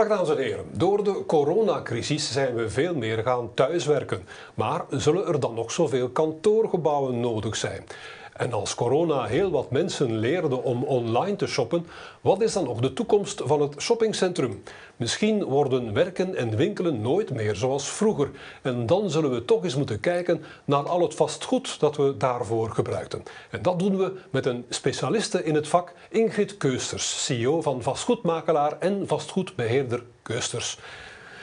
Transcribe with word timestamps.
Dag 0.00 0.08
dames 0.08 0.30
en 0.30 0.36
heren. 0.36 0.64
Door 0.72 1.04
de 1.04 1.24
coronacrisis 1.26 2.32
zijn 2.32 2.54
we 2.54 2.70
veel 2.70 2.94
meer 2.94 3.22
gaan 3.22 3.54
thuiswerken. 3.54 4.26
Maar 4.54 4.84
zullen 4.90 5.26
er 5.26 5.40
dan 5.40 5.54
nog 5.54 5.72
zoveel 5.72 6.08
kantoorgebouwen 6.08 7.20
nodig 7.20 7.56
zijn? 7.56 7.84
En 8.40 8.52
als 8.52 8.74
corona 8.74 9.24
heel 9.24 9.50
wat 9.50 9.70
mensen 9.70 10.18
leerden 10.18 10.62
om 10.62 10.84
online 10.84 11.36
te 11.36 11.46
shoppen, 11.46 11.86
wat 12.20 12.42
is 12.42 12.52
dan 12.52 12.64
nog 12.64 12.80
de 12.80 12.92
toekomst 12.92 13.42
van 13.44 13.60
het 13.60 13.80
shoppingcentrum? 13.80 14.62
Misschien 14.96 15.44
worden 15.44 15.92
werken 15.92 16.34
en 16.34 16.56
winkelen 16.56 17.00
nooit 17.00 17.30
meer 17.30 17.56
zoals 17.56 17.88
vroeger. 17.88 18.30
En 18.62 18.86
dan 18.86 19.10
zullen 19.10 19.30
we 19.30 19.44
toch 19.44 19.64
eens 19.64 19.76
moeten 19.76 20.00
kijken 20.00 20.44
naar 20.64 20.88
al 20.88 21.00
het 21.00 21.14
vastgoed 21.14 21.80
dat 21.80 21.96
we 21.96 22.16
daarvoor 22.16 22.70
gebruikten. 22.70 23.22
En 23.50 23.62
dat 23.62 23.78
doen 23.78 23.96
we 23.96 24.12
met 24.30 24.46
een 24.46 24.64
specialiste 24.68 25.44
in 25.44 25.54
het 25.54 25.68
vak, 25.68 25.92
Ingrid 26.10 26.56
Keusters, 26.56 27.24
CEO 27.24 27.62
van 27.62 27.82
vastgoedmakelaar 27.82 28.78
en 28.78 29.06
vastgoedbeheerder 29.06 30.02
Keusters. 30.22 30.78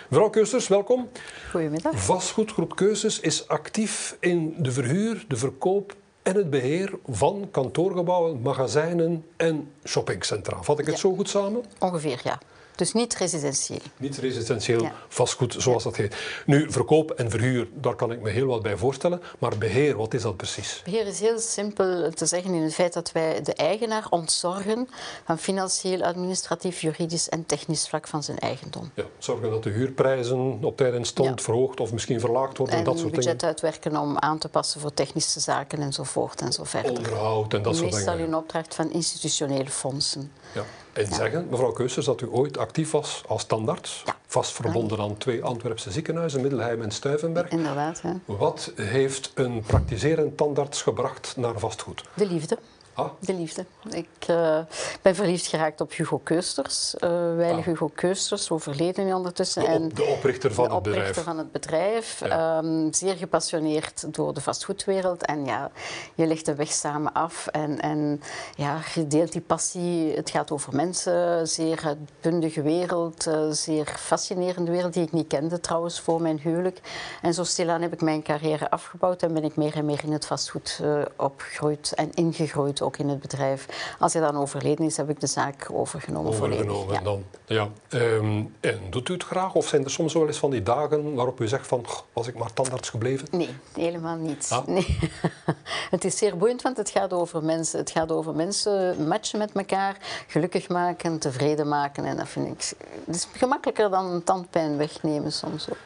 Mevrouw 0.09 0.29
Keusters, 0.29 0.67
welkom. 0.67 1.09
Goedemiddag. 1.52 2.05
Vastgoedgroep 2.05 2.75
Keusters 2.75 3.19
is 3.19 3.47
actief 3.47 4.17
in 4.19 4.55
de 4.57 4.71
verhuur, 4.71 5.25
de 5.27 5.35
verkoop 5.35 5.95
en 6.27 6.36
het 6.36 6.49
beheer 6.49 6.94
van 7.08 7.48
kantoorgebouwen, 7.52 8.41
magazijnen 8.41 9.26
en 9.38 9.72
shoppingcentra. 9.84 10.63
Vat 10.63 10.80
ik 10.80 10.86
het 10.86 11.00
zo 11.00 11.16
goed 11.16 11.30
samen? 11.30 11.63
Ongeveer, 11.80 12.22
ja. 12.23 12.40
Dus 12.77 12.94
niet 12.94 13.16
residentieel. 13.16 13.80
Niet 13.98 14.17
residentieel 14.17 14.81
Ja. 14.81 14.94
vastgoed, 15.08 15.55
zoals 15.58 15.84
dat 15.84 15.95
heet. 15.95 16.16
Nu, 16.45 16.72
verkoop 16.72 17.12
en 17.12 17.30
verhuur, 17.30 17.67
daar 17.73 17.95
kan 17.95 18.12
ik 18.12 18.22
me 18.22 18.30
heel 18.30 18.45
wat 18.45 18.62
bij 18.62 18.77
voorstellen. 18.77 19.22
Maar 19.40 19.58
beheer, 19.58 19.95
wat 19.98 20.13
is 20.13 20.22
dat 20.22 20.38
precies? 20.38 20.81
Beheer 20.86 21.08
is 21.08 21.20
heel 21.20 21.40
simpel 21.40 22.12
te 22.13 22.26
zeggen 22.26 22.53
in 22.53 22.61
het 22.61 22.73
feit 22.73 22.94
dat 22.94 23.11
wij 23.11 23.42
de 23.44 23.53
eigenaar 23.53 24.06
ontzorgen 24.09 24.89
van 25.25 25.38
financieel, 25.38 26.02
administratief, 26.03 26.81
juridisch 26.81 27.30
en 27.30 27.45
technisch 27.45 27.88
vlak 27.89 28.08
van 28.08 28.23
zijn 28.23 28.39
eigendom. 28.39 28.91
Ja, 28.94 29.03
zorgen 29.17 29.50
dat 29.50 29.64
de 29.64 29.69
huurprijzen 29.69 30.59
op 30.64 30.78
tijd 30.78 30.94
en 30.94 31.06
stand 31.06 31.38
Ja. 31.39 31.44
verhoogd 31.45 31.80
of 31.80 31.91
misschien 31.94 32.19
verlaagd 32.19 32.58
worden, 32.58 32.78
En 32.78 32.84
dat 32.84 33.00
soort 33.00 33.12
budget 33.12 33.39
dingen. 33.39 33.45
uitwerken 33.45 33.97
om 33.97 34.17
aan 34.17 34.38
te 34.38 34.50
passen 34.50 34.81
voor 34.81 34.94
technische 34.94 35.39
zaken 35.39 35.81
enzovoort 35.81 36.41
en 36.41 36.53
zo 36.53 36.64
verder. 36.64 36.91
Onderhoud 36.91 37.53
en 37.53 37.62
dat 37.62 37.75
soort 37.75 37.91
Meestal 37.94 38.14
dingen. 38.14 38.28
in 38.28 38.36
opdracht 38.36 38.75
van 38.75 38.91
institutionele 38.91 39.69
fondsen. 39.69 40.31
Ja. 40.53 40.64
En 40.98 41.14
zeggen, 41.14 41.48
mevrouw 41.50 41.72
Keusters, 41.72 42.06
dat 42.06 42.22
u 42.22 42.28
ooit 42.31 42.58
actief 42.58 42.92
was 42.92 43.23
als 43.28 43.45
tandarts, 43.45 44.03
vast 44.28 44.52
verbonden 44.52 45.00
aan 45.00 45.17
twee 45.17 45.44
Antwerpse 45.44 45.92
ziekenhuizen, 45.92 46.42
Middelheim 46.42 46.81
en 46.81 46.92
Stuyvenberg. 46.92 47.50
Inderdaad, 47.50 48.02
hè. 48.02 48.12
Wat 48.26 48.72
heeft 48.76 49.31
een 49.36 49.62
praktiserend 49.62 50.38
tandarts 50.38 50.81
gebracht 50.81 51.34
naar 51.38 51.59
vastgoed? 51.59 52.03
De 52.14 52.28
liefde. 52.28 52.58
Ah, 52.98 53.09
De 53.20 53.34
liefde. 53.34 53.66
Ik 53.90 54.08
eh, 54.28 54.59
ben 55.02 55.16
verliefd 55.16 55.48
geraakt 55.48 55.81
op 55.81 55.94
Hugo 55.94 56.17
Keusters. 56.17 56.95
Weilig 57.36 57.58
Ah. 57.58 57.66
Hugo 57.66 57.88
Keusters, 57.95 58.50
overleden 58.52 59.06
nu 59.06 59.14
ondertussen. 59.14 59.62
de, 59.62 59.67
en 59.67 59.90
de 59.90 60.03
oprichter 60.03 60.53
van 60.53 60.64
de 60.64 60.70
het 60.70 60.80
oprichter 60.80 61.06
bedrijf. 61.06 61.25
van 61.25 61.38
het 61.38 61.52
bedrijf. 61.52 62.20
Ja. 62.20 62.58
Ehm, 62.58 62.92
zeer 62.94 63.16
gepassioneerd 63.16 64.14
door 64.14 64.34
de 64.34 64.42
vastgoedwereld. 64.42 65.25
En 65.25 65.45
ja, 65.45 65.72
je 66.16 66.25
legt 66.28 66.45
de 66.45 66.56
weg 66.56 66.72
samen 66.72 67.14
af. 67.14 67.48
En, 67.48 67.80
en 67.81 68.22
ja, 68.56 68.80
je 68.94 69.08
deelt 69.08 69.31
die 69.31 69.42
passie. 69.42 70.16
Het 70.16 70.30
gaat 70.30 70.52
over 70.52 70.75
mensen. 70.75 71.48
Zeer 71.48 71.81
uitbundige 71.86 72.62
wereld. 72.62 73.28
eh, 73.28 73.50
zeer 73.50 73.86
fascinerende 73.98 74.72
wereld 74.72 74.94
die 74.94 75.03
ik 75.03 75.12
niet 75.12 75.28
kende 75.28 75.59
trouwens 75.59 76.00
voor 76.00 76.22
mijn 76.22 76.40
huwelijk. 76.40 76.80
En 77.22 77.34
zo 77.34 77.44
stilaan 77.44 77.81
heb 77.81 77.94
ik 77.94 78.02
mijn 78.02 78.23
carrière 78.23 78.70
afgebouwd. 78.70 79.23
En 79.23 79.34
ben 79.34 79.44
ik 79.44 79.56
meer 79.56 79.75
en 79.75 79.86
meer 79.86 80.03
in 80.03 80.12
het 80.12 80.25
vastgoed 80.25 80.81
opgegroeid 81.16 81.94
en 81.95 82.12
ingegroeid 82.14 82.81
ook 82.88 82.97
in 82.97 83.09
het 83.09 83.19
bedrijf. 83.19 83.66
Als 83.99 84.13
hij 84.13 84.21
dan 84.21 84.38
overleden 84.38 84.85
is, 84.85 84.97
heb 84.97 85.09
ik 85.09 85.19
de 85.19 85.27
zaak 85.27 85.67
overgenomen. 85.71 86.31
overgenomen. 86.31 86.94
Ja. 86.94 87.01
dan. 87.01 87.23
Ja. 87.45 87.67
Ehm, 87.89 88.44
en 88.59 88.79
doet 88.89 89.09
u 89.09 89.13
het 89.13 89.23
graag? 89.23 89.53
Of 89.53 89.67
zijn 89.67 89.84
er 89.84 89.91
soms 89.91 90.13
wel 90.13 90.28
eens 90.28 90.38
van 90.38 90.50
die 90.50 90.63
dagen 90.63 91.13
waarop 91.13 91.41
u 91.41 91.47
zegt 91.47 91.67
van, 91.67 91.88
"Goh, 91.88 92.01
was 92.13 92.28
ik 92.28 92.38
maar 92.38 92.53
tandarts 92.53 92.89
gebleven? 92.89 93.28
Nee, 93.31 93.50
helemaal 93.73 94.16
niet. 94.16 94.62
Nee. 94.66 95.00
het 95.95 96.06
is 96.06 96.17
zeer 96.17 96.38
boeiend, 96.38 96.62
want 96.62 96.78
het 96.78 96.89
gaat 96.89 97.13
over 97.13 97.44
mensen. 97.44 97.79
Het 97.79 97.91
gaat 97.91 98.12
over 98.12 98.35
mensen 98.35 99.07
matchen 99.07 99.39
met 99.39 99.51
elkaar, 99.51 99.97
gelukkig 100.28 100.69
maken, 100.69 101.19
tevreden 101.19 101.67
maken. 101.67 102.06
En 102.06 102.17
dat 102.17 102.28
vind 102.28 102.47
ik... 102.47 102.78
Het 103.06 103.16
is 103.16 103.28
gemakkelijker 103.31 103.89
dan 103.89 104.23
tandpijn 104.23 104.78
wegnemen 104.78 105.31
soms 105.31 105.69
ook. 105.69 105.78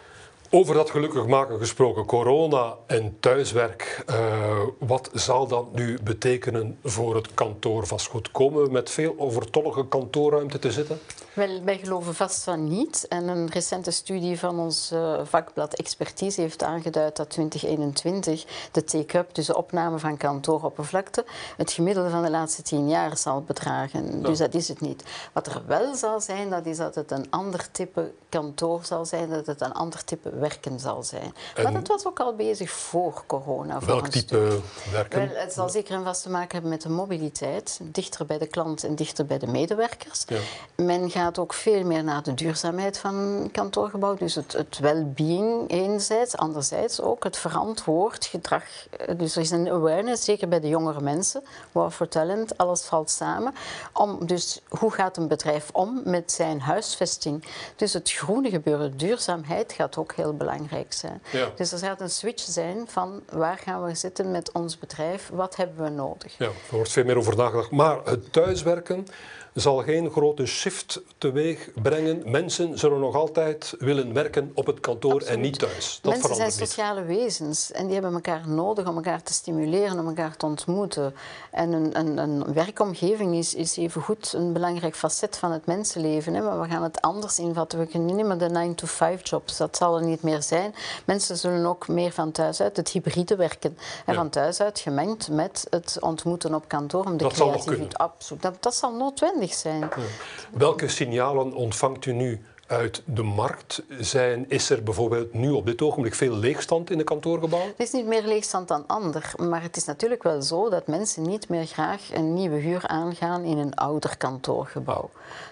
Over 0.53 0.75
dat 0.75 0.89
gelukkig 0.89 1.27
maken 1.27 1.57
gesproken, 1.57 2.05
corona 2.05 2.75
en 2.87 3.17
thuiswerk. 3.19 4.03
eh, 4.05 4.59
wat 4.79 5.09
zal 5.13 5.47
dat 5.47 5.73
nu 5.73 5.97
betekenen 6.03 6.77
voor 6.83 7.15
het 7.15 7.33
kantoorvastgoed? 7.33 8.31
Komen 8.31 8.63
we 8.63 8.71
met 8.71 8.89
veel 8.89 9.15
overtollige 9.17 9.87
kantoorruimte 9.87 10.59
te 10.59 10.71
zitten? 10.71 10.99
Wel, 11.33 11.63
wij 11.63 11.77
geloven 11.77 12.15
vast 12.15 12.43
van 12.43 12.67
niet. 12.67 13.07
En 13.07 13.27
een 13.27 13.49
recente 13.49 13.91
studie 13.91 14.39
van 14.39 14.59
ons 14.59 14.91
eh, 14.91 15.19
vakblad 15.23 15.73
Expertise 15.73 16.41
heeft 16.41 16.63
aangeduid 16.63 17.15
dat 17.15 17.29
2021 17.29 18.45
de 18.71 18.83
take-up, 18.83 19.35
dus 19.35 19.45
de 19.45 19.57
opname 19.57 19.99
van 19.99 20.17
kantooroppervlakte, 20.17 21.25
het 21.57 21.71
gemiddelde 21.71 22.09
van 22.09 22.23
de 22.23 22.29
laatste 22.29 22.61
tien 22.61 22.89
jaar 22.89 23.17
zal 23.17 23.41
bedragen. 23.41 24.21
Dus 24.23 24.37
dat 24.37 24.53
is 24.53 24.67
het 24.67 24.81
niet. 24.81 25.03
Wat 25.33 25.47
er 25.47 25.61
wel 25.67 25.95
zal 25.95 26.21
zijn, 26.21 26.49
dat 26.49 26.65
is 26.65 26.77
dat 26.77 26.95
het 26.95 27.11
een 27.11 27.25
ander 27.29 27.71
type 27.71 28.11
kantoor 28.29 28.79
zal 28.83 29.05
zijn, 29.05 29.29
dat 29.29 29.45
het 29.45 29.61
een 29.61 29.73
ander 29.73 30.03
type 30.03 30.29
werken 30.29 30.79
zal 30.79 31.03
zijn. 31.03 31.33
Maar 31.55 31.65
En- 31.65 31.73
dat 31.73 31.87
was 31.87 32.05
ook 32.05 32.19
al 32.19 32.35
bezig 32.35 32.69
voor 32.69 33.23
corona. 33.27 33.79
Welk 33.79 34.07
type 34.07 34.59
werken? 34.91 35.27
wel, 35.27 35.41
het 35.41 35.53
zal 35.53 35.69
zeker 35.69 35.95
een 35.95 36.03
vaste 36.03 36.29
maken 36.29 36.51
hebben 36.51 36.69
met 36.69 36.81
de 36.81 36.89
mobiliteit. 36.89 37.79
Dichter 37.83 38.25
bij 38.25 38.37
de 38.37 38.47
klant 38.47 38.83
en 38.83 38.95
dichter 38.95 39.25
bij 39.25 39.37
de 39.37 39.47
medewerkers. 39.47 40.23
Ja. 40.27 40.37
Men 40.75 41.09
gaat 41.09 41.19
ook 41.39 41.53
veel 41.53 41.83
meer 41.83 42.03
naar 42.03 42.23
de 42.23 42.33
duurzaamheid 42.33 42.97
van 42.97 43.49
kantoorgebouw. 43.51 44.15
Dus 44.15 44.35
het, 44.35 44.53
het 44.53 44.79
well-being 44.79 45.69
enerzijds. 45.71 46.37
Anderzijds 46.37 47.01
ook 47.01 47.23
het 47.23 47.37
verantwoord 47.37 48.25
gedrag. 48.25 48.63
Dus 49.17 49.35
er 49.35 49.41
is 49.41 49.51
een 49.51 49.69
awareness, 49.69 50.23
zeker 50.23 50.47
bij 50.47 50.59
de 50.59 50.67
jongere 50.67 51.01
mensen. 51.01 51.43
War 51.71 51.91
for 51.91 52.07
talent, 52.07 52.57
alles 52.57 52.81
valt 52.81 53.09
samen. 53.09 53.53
Om, 53.93 54.25
dus 54.25 54.61
hoe 54.67 54.91
gaat 54.91 55.17
een 55.17 55.27
bedrijf 55.27 55.69
om 55.71 56.01
met 56.05 56.31
zijn 56.31 56.61
huisvesting? 56.61 57.45
Dus 57.75 57.93
het 57.93 58.11
groene 58.11 58.49
gebeuren, 58.49 58.97
duurzaamheid 58.97 59.73
gaat 59.73 59.97
ook 59.97 60.13
heel 60.13 60.35
belangrijk 60.35 60.93
zijn. 60.93 61.21
Ja. 61.31 61.49
Dus 61.55 61.71
er 61.71 61.79
gaat 61.79 62.01
een 62.01 62.09
switch 62.09 62.43
zijn 62.43 62.83
van 62.87 63.21
waar 63.29 63.57
gaan 63.57 63.83
we 63.83 63.95
zitten 63.95 64.31
met 64.31 64.51
ons 64.51 64.79
bedrijf? 64.79 65.29
Wat 65.33 65.55
hebben 65.55 65.83
we 65.83 65.89
nodig? 65.89 66.37
Ja, 66.37 66.45
er 66.45 66.53
wordt 66.69 66.91
veel 66.91 67.03
meer 67.03 67.17
over 67.17 67.35
nagedacht. 67.35 67.71
Maar 67.71 67.99
het 68.03 68.33
thuiswerken 68.33 69.07
zal 69.53 69.77
geen 69.83 70.09
grote 70.11 70.45
shift 70.45 71.01
teweeg 71.17 71.69
brengen. 71.81 72.21
Mensen 72.31 72.79
zullen 72.79 72.99
nog 72.99 73.15
altijd 73.15 73.75
willen 73.79 74.13
werken 74.13 74.51
op 74.53 74.65
het 74.65 74.79
kantoor 74.79 75.21
en 75.21 75.41
niet 75.41 75.59
thuis. 75.59 75.99
Dat 76.01 76.11
Mensen 76.11 76.35
zijn 76.35 76.47
niet. 76.47 76.57
sociale 76.57 77.03
wezens 77.03 77.71
en 77.71 77.83
die 77.85 77.93
hebben 77.93 78.13
elkaar 78.13 78.47
nodig 78.47 78.87
om 78.87 78.95
elkaar 78.95 79.23
te 79.23 79.33
stimuleren, 79.33 79.99
om 79.99 80.07
elkaar 80.07 80.37
te 80.37 80.45
ontmoeten. 80.45 81.15
En 81.51 81.71
een, 81.71 81.99
een, 81.99 82.17
een 82.17 82.53
werkomgeving 82.53 83.35
is, 83.35 83.53
is 83.53 83.77
evengoed 83.77 84.33
een 84.33 84.53
belangrijk 84.53 84.95
facet 84.95 85.37
van 85.37 85.51
het 85.51 85.65
mensenleven. 85.65 86.33
Hè? 86.33 86.41
Maar 86.41 86.61
we 86.61 86.67
gaan 86.67 86.83
het 86.83 87.01
anders 87.01 87.39
invatten. 87.39 87.79
We 87.79 87.85
kunnen 87.85 88.15
niet 88.15 88.25
meer 88.25 88.37
de 88.37 88.73
9-to-5-jobs, 88.75 89.57
dat 89.57 89.77
zal 89.77 89.95
er 89.97 90.03
niet 90.05 90.21
meer 90.21 90.43
zijn. 90.43 90.75
Mensen 91.05 91.37
zullen 91.37 91.65
ook 91.65 91.87
meer 91.87 92.11
van 92.11 92.31
thuis 92.31 92.61
uit, 92.61 92.77
het 92.77 92.89
hybride 92.89 93.35
werken. 93.35 93.77
En 94.05 94.13
Ja. 94.13 94.19
van 94.19 94.29
thuis 94.29 94.61
uit 94.61 94.79
gemengd 94.79 95.29
met 95.29 95.67
het 95.69 95.97
ontmoeten 95.99 96.53
op 96.55 96.67
kantoor 96.67 97.05
om 97.05 97.17
de 97.17 97.23
Dat 97.23 97.35
zal 97.35 97.45
nog 97.51 97.55
creativiteit... 97.63 97.97
Absoluut, 97.97 98.41
dat, 98.41 98.55
dat 98.59 98.75
zal 98.75 98.91
noodwendig 98.93 99.39
zijn. 99.49 99.89
Welke 100.51 100.87
signalen 100.87 101.53
ontvangt 101.53 102.05
u 102.05 102.11
nu 102.11 102.41
uit 102.67 103.01
de 103.05 103.23
markt? 103.23 103.83
Zijn, 103.99 104.45
is 104.47 104.69
er 104.69 104.83
bijvoorbeeld 104.83 105.33
nu 105.33 105.49
op 105.49 105.65
dit 105.65 105.81
ogenblik 105.81 106.15
veel 106.15 106.35
leegstand 106.35 106.89
in 106.89 106.97
de 106.97 107.03
kantoorgebouwen? 107.03 107.69
Het 107.69 107.87
is 107.87 107.91
niet 107.91 108.05
meer 108.05 108.23
leegstand 108.23 108.67
dan 108.67 108.87
ander, 108.87 109.33
maar 109.37 109.61
het 109.61 109.77
is 109.77 109.85
natuurlijk 109.85 110.23
wel 110.23 110.41
zo 110.41 110.69
dat 110.69 110.87
mensen 110.87 111.21
niet 111.21 111.49
meer 111.49 111.65
graag 111.65 112.09
een 112.13 112.33
nieuwe 112.33 112.57
huur 112.57 112.87
aangaan 112.87 113.43
in 113.43 113.57
een 113.57 113.73
ouder 113.75 114.17
kantoorgebouw. 114.17 115.09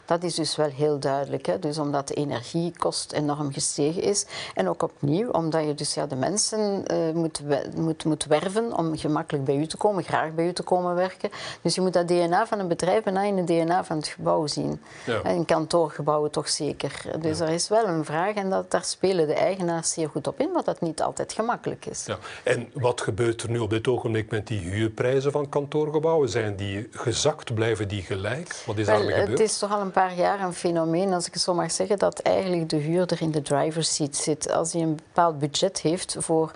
Dat 0.09 0.23
is 0.23 0.35
dus 0.35 0.56
wel 0.56 0.69
heel 0.69 1.00
duidelijk. 1.00 1.45
Hè? 1.45 1.59
Dus 1.59 1.77
omdat 1.77 2.07
de 2.07 2.13
energiekost 2.13 3.11
enorm 3.11 3.53
gestegen 3.53 4.01
is. 4.01 4.25
En 4.53 4.69
ook 4.69 4.83
opnieuw 4.83 5.29
omdat 5.29 5.65
je 5.65 5.73
dus 5.73 5.94
ja, 5.94 6.06
de 6.06 6.15
mensen 6.15 6.88
eh, 6.88 6.97
moet, 7.13 7.41
moet, 7.75 8.06
moet 8.06 8.25
werven 8.25 8.77
om 8.77 8.97
gemakkelijk 8.97 9.45
bij 9.45 9.56
u 9.56 9.65
te 9.65 9.77
komen, 9.77 10.03
graag 10.03 10.33
bij 10.33 10.47
u 10.47 10.53
te 10.53 10.63
komen 10.63 10.95
werken. 10.95 11.29
Dus 11.61 11.75
je 11.75 11.81
moet 11.81 11.94
dat 11.94 12.07
DNA 12.07 12.47
van 12.47 12.59
een 12.59 12.67
bedrijf 12.67 13.03
bijna 13.03 13.23
in 13.23 13.38
het 13.38 13.47
DNA 13.47 13.83
van 13.83 13.97
het 13.97 14.07
gebouw 14.07 14.47
zien. 14.47 14.81
Ja. 15.06 15.21
En 15.23 15.35
in 15.35 15.45
kantoorgebouwen 15.45 16.31
toch 16.31 16.50
zeker. 16.50 17.01
Dus 17.19 17.39
er 17.39 17.50
is 17.50 17.67
wel 17.67 17.88
een 17.88 18.06
vraag 18.06 18.33
en 18.33 18.50
dat, 18.50 18.71
daar 18.71 18.83
spelen 18.83 19.27
de 19.27 19.33
eigenaars 19.33 19.94
zeer 19.94 20.09
goed 20.09 20.27
op 20.27 20.39
in, 20.39 20.51
wat 20.51 20.65
dat 20.65 20.81
niet 20.81 21.01
altijd 21.01 21.33
gemakkelijk 21.33 21.85
is. 21.85 22.06
Ja. 22.06 22.17
En 22.44 22.69
wat 22.73 23.01
gebeurt 23.01 23.41
er 23.41 23.50
nu 23.50 23.59
op 23.59 23.69
dit 23.69 23.88
ogenblik 23.88 24.31
met 24.31 24.47
die 24.47 24.59
huurprijzen 24.59 25.31
van 25.31 25.50
kantoorgebouwen? 25.50 26.29
Zijn 26.29 26.56
die 26.56 26.88
gezakt? 26.91 27.53
Blijven 27.53 27.88
die 27.88 28.01
gelijk? 28.01 28.63
Wat 28.65 28.77
is 28.77 28.85
daarmee 28.85 29.07
het 29.07 29.19
gebeurd? 29.19 29.39
is 29.39 29.57
toch 29.57 29.71
al 29.71 29.81
een 29.81 29.91
paar 29.91 29.99
jaar 30.07 30.40
een 30.40 30.54
fenomeen, 30.54 31.13
als 31.13 31.28
ik 31.28 31.34
het 31.34 31.42
zo 31.42 31.54
mag 31.54 31.72
zeggen, 31.72 31.98
dat 31.98 32.19
eigenlijk 32.19 32.69
de 32.69 32.78
huurder 32.78 33.22
in 33.22 33.31
de 33.31 33.42
driver's 33.42 33.96
seat 33.96 34.16
zit. 34.16 34.51
Als 34.51 34.74
hij 34.74 34.81
een 34.81 34.96
bepaald 34.96 35.40
budget 35.40 35.81
heeft 35.81 36.16
voor 36.19 36.51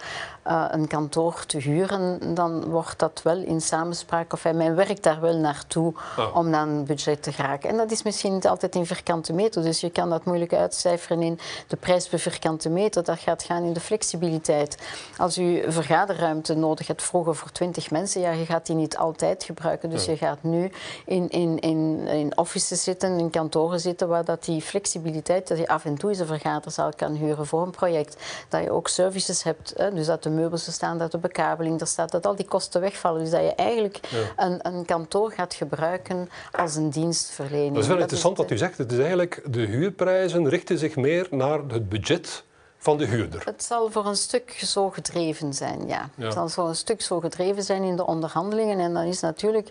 uh, 0.47 0.65
een 0.69 0.87
kantoor 0.87 1.45
te 1.45 1.57
huren, 1.57 2.35
dan 2.35 2.65
wordt 2.65 2.99
dat 2.99 3.21
wel 3.23 3.37
in 3.37 3.61
samenspraak, 3.61 4.33
of 4.33 4.43
men 4.43 4.75
werkt 4.75 5.03
daar 5.03 5.21
wel 5.21 5.37
naartoe 5.37 5.93
oh. 6.17 6.35
om 6.35 6.51
dan 6.51 6.69
een 6.69 6.85
budget 6.85 7.23
te 7.23 7.31
geraken. 7.31 7.69
En 7.69 7.77
dat 7.77 7.91
is 7.91 8.03
misschien 8.03 8.33
niet 8.33 8.47
altijd 8.47 8.75
in 8.75 8.85
vierkante 8.85 9.33
meter, 9.33 9.63
dus 9.63 9.81
je 9.81 9.89
kan 9.89 10.09
dat 10.09 10.25
moeilijk 10.25 10.53
uitcijferen 10.53 11.21
in 11.21 11.39
de 11.67 11.75
prijs 11.75 12.07
per 12.07 12.19
vierkante 12.19 12.69
meter. 12.69 13.03
Dat 13.03 13.19
gaat 13.19 13.43
gaan 13.43 13.63
in 13.63 13.73
de 13.73 13.79
flexibiliteit. 13.79 14.77
Als 15.17 15.37
u 15.37 15.71
vergaderruimte 15.71 16.53
nodig 16.53 16.87
hebt, 16.87 17.03
vroeger 17.03 17.35
voor 17.35 17.51
20 17.51 17.91
mensen, 17.91 18.21
ja, 18.21 18.31
je 18.31 18.45
gaat 18.45 18.65
die 18.65 18.75
niet 18.75 18.97
altijd 18.97 19.43
gebruiken. 19.43 19.89
Dus 19.89 20.05
je 20.05 20.17
gaat 20.17 20.43
nu 20.43 20.71
in, 21.05 21.29
in, 21.29 21.59
in, 21.59 22.07
in 22.07 22.37
offices 22.37 22.83
zitten, 22.83 23.19
in 23.19 23.29
kantoren 23.29 23.79
zitten, 23.79 24.07
waar 24.07 24.25
dat 24.25 24.43
die 24.43 24.61
flexibiliteit, 24.61 25.47
dat 25.47 25.57
je 25.57 25.67
af 25.67 25.85
en 25.85 25.95
toe 25.95 26.09
eens 26.09 26.19
een 26.19 26.27
vergaderzaal 26.27 26.91
kan 26.95 27.13
huren 27.13 27.47
voor 27.47 27.61
een 27.61 27.71
project. 27.71 28.17
Dat 28.49 28.63
je 28.63 28.71
ook 28.71 28.87
services 28.87 29.43
hebt, 29.43 29.73
hè, 29.77 29.93
dus 29.93 30.05
dat 30.05 30.23
de 30.23 30.29
meubels 30.33 30.67
er 30.67 30.73
staan, 30.73 30.97
dat 30.97 31.11
de 31.11 31.17
bekabeling 31.17 31.81
er 31.81 31.87
staat, 31.87 32.11
dat 32.11 32.25
al 32.25 32.35
die 32.35 32.45
kosten 32.45 32.81
wegvallen. 32.81 33.21
Dus 33.21 33.29
dat 33.29 33.41
je 33.41 33.55
eigenlijk 33.55 33.99
een, 34.35 34.67
een 34.67 34.85
kantoor 34.85 35.31
gaat 35.31 35.53
gebruiken 35.53 36.29
als 36.51 36.75
een 36.75 36.89
dienstverlening. 36.89 37.73
Dat 37.73 37.83
is 37.83 37.89
wel 37.89 37.97
interessant 37.97 38.37
wat 38.37 38.51
u 38.51 38.57
zegt. 38.57 38.77
Het 38.77 38.91
is 38.91 38.97
eigenlijk, 38.97 39.41
de 39.45 39.61
huurprijzen 39.61 40.49
richten 40.49 40.77
zich 40.77 40.95
meer 40.95 41.27
naar 41.31 41.59
het 41.67 41.89
budget 41.89 42.43
van 42.83 42.97
de 42.97 43.05
huurder. 43.05 43.41
Het 43.45 43.63
zal 43.63 43.91
voor 43.91 44.05
een 44.05 44.15
stuk 44.15 44.51
zo 44.51 44.89
gedreven 44.89 45.53
zijn, 45.53 45.87
ja. 45.87 46.09
Het 46.15 46.33
zal 46.33 46.49
voor 46.49 46.67
een 46.67 46.75
stuk 46.75 47.01
zo 47.01 47.19
gedreven 47.19 47.63
zijn 47.63 47.83
in 47.83 47.95
de 47.95 48.05
onderhandelingen. 48.05 48.79
En 48.79 48.93
dan 48.93 49.03
is 49.03 49.19
natuurlijk, 49.19 49.69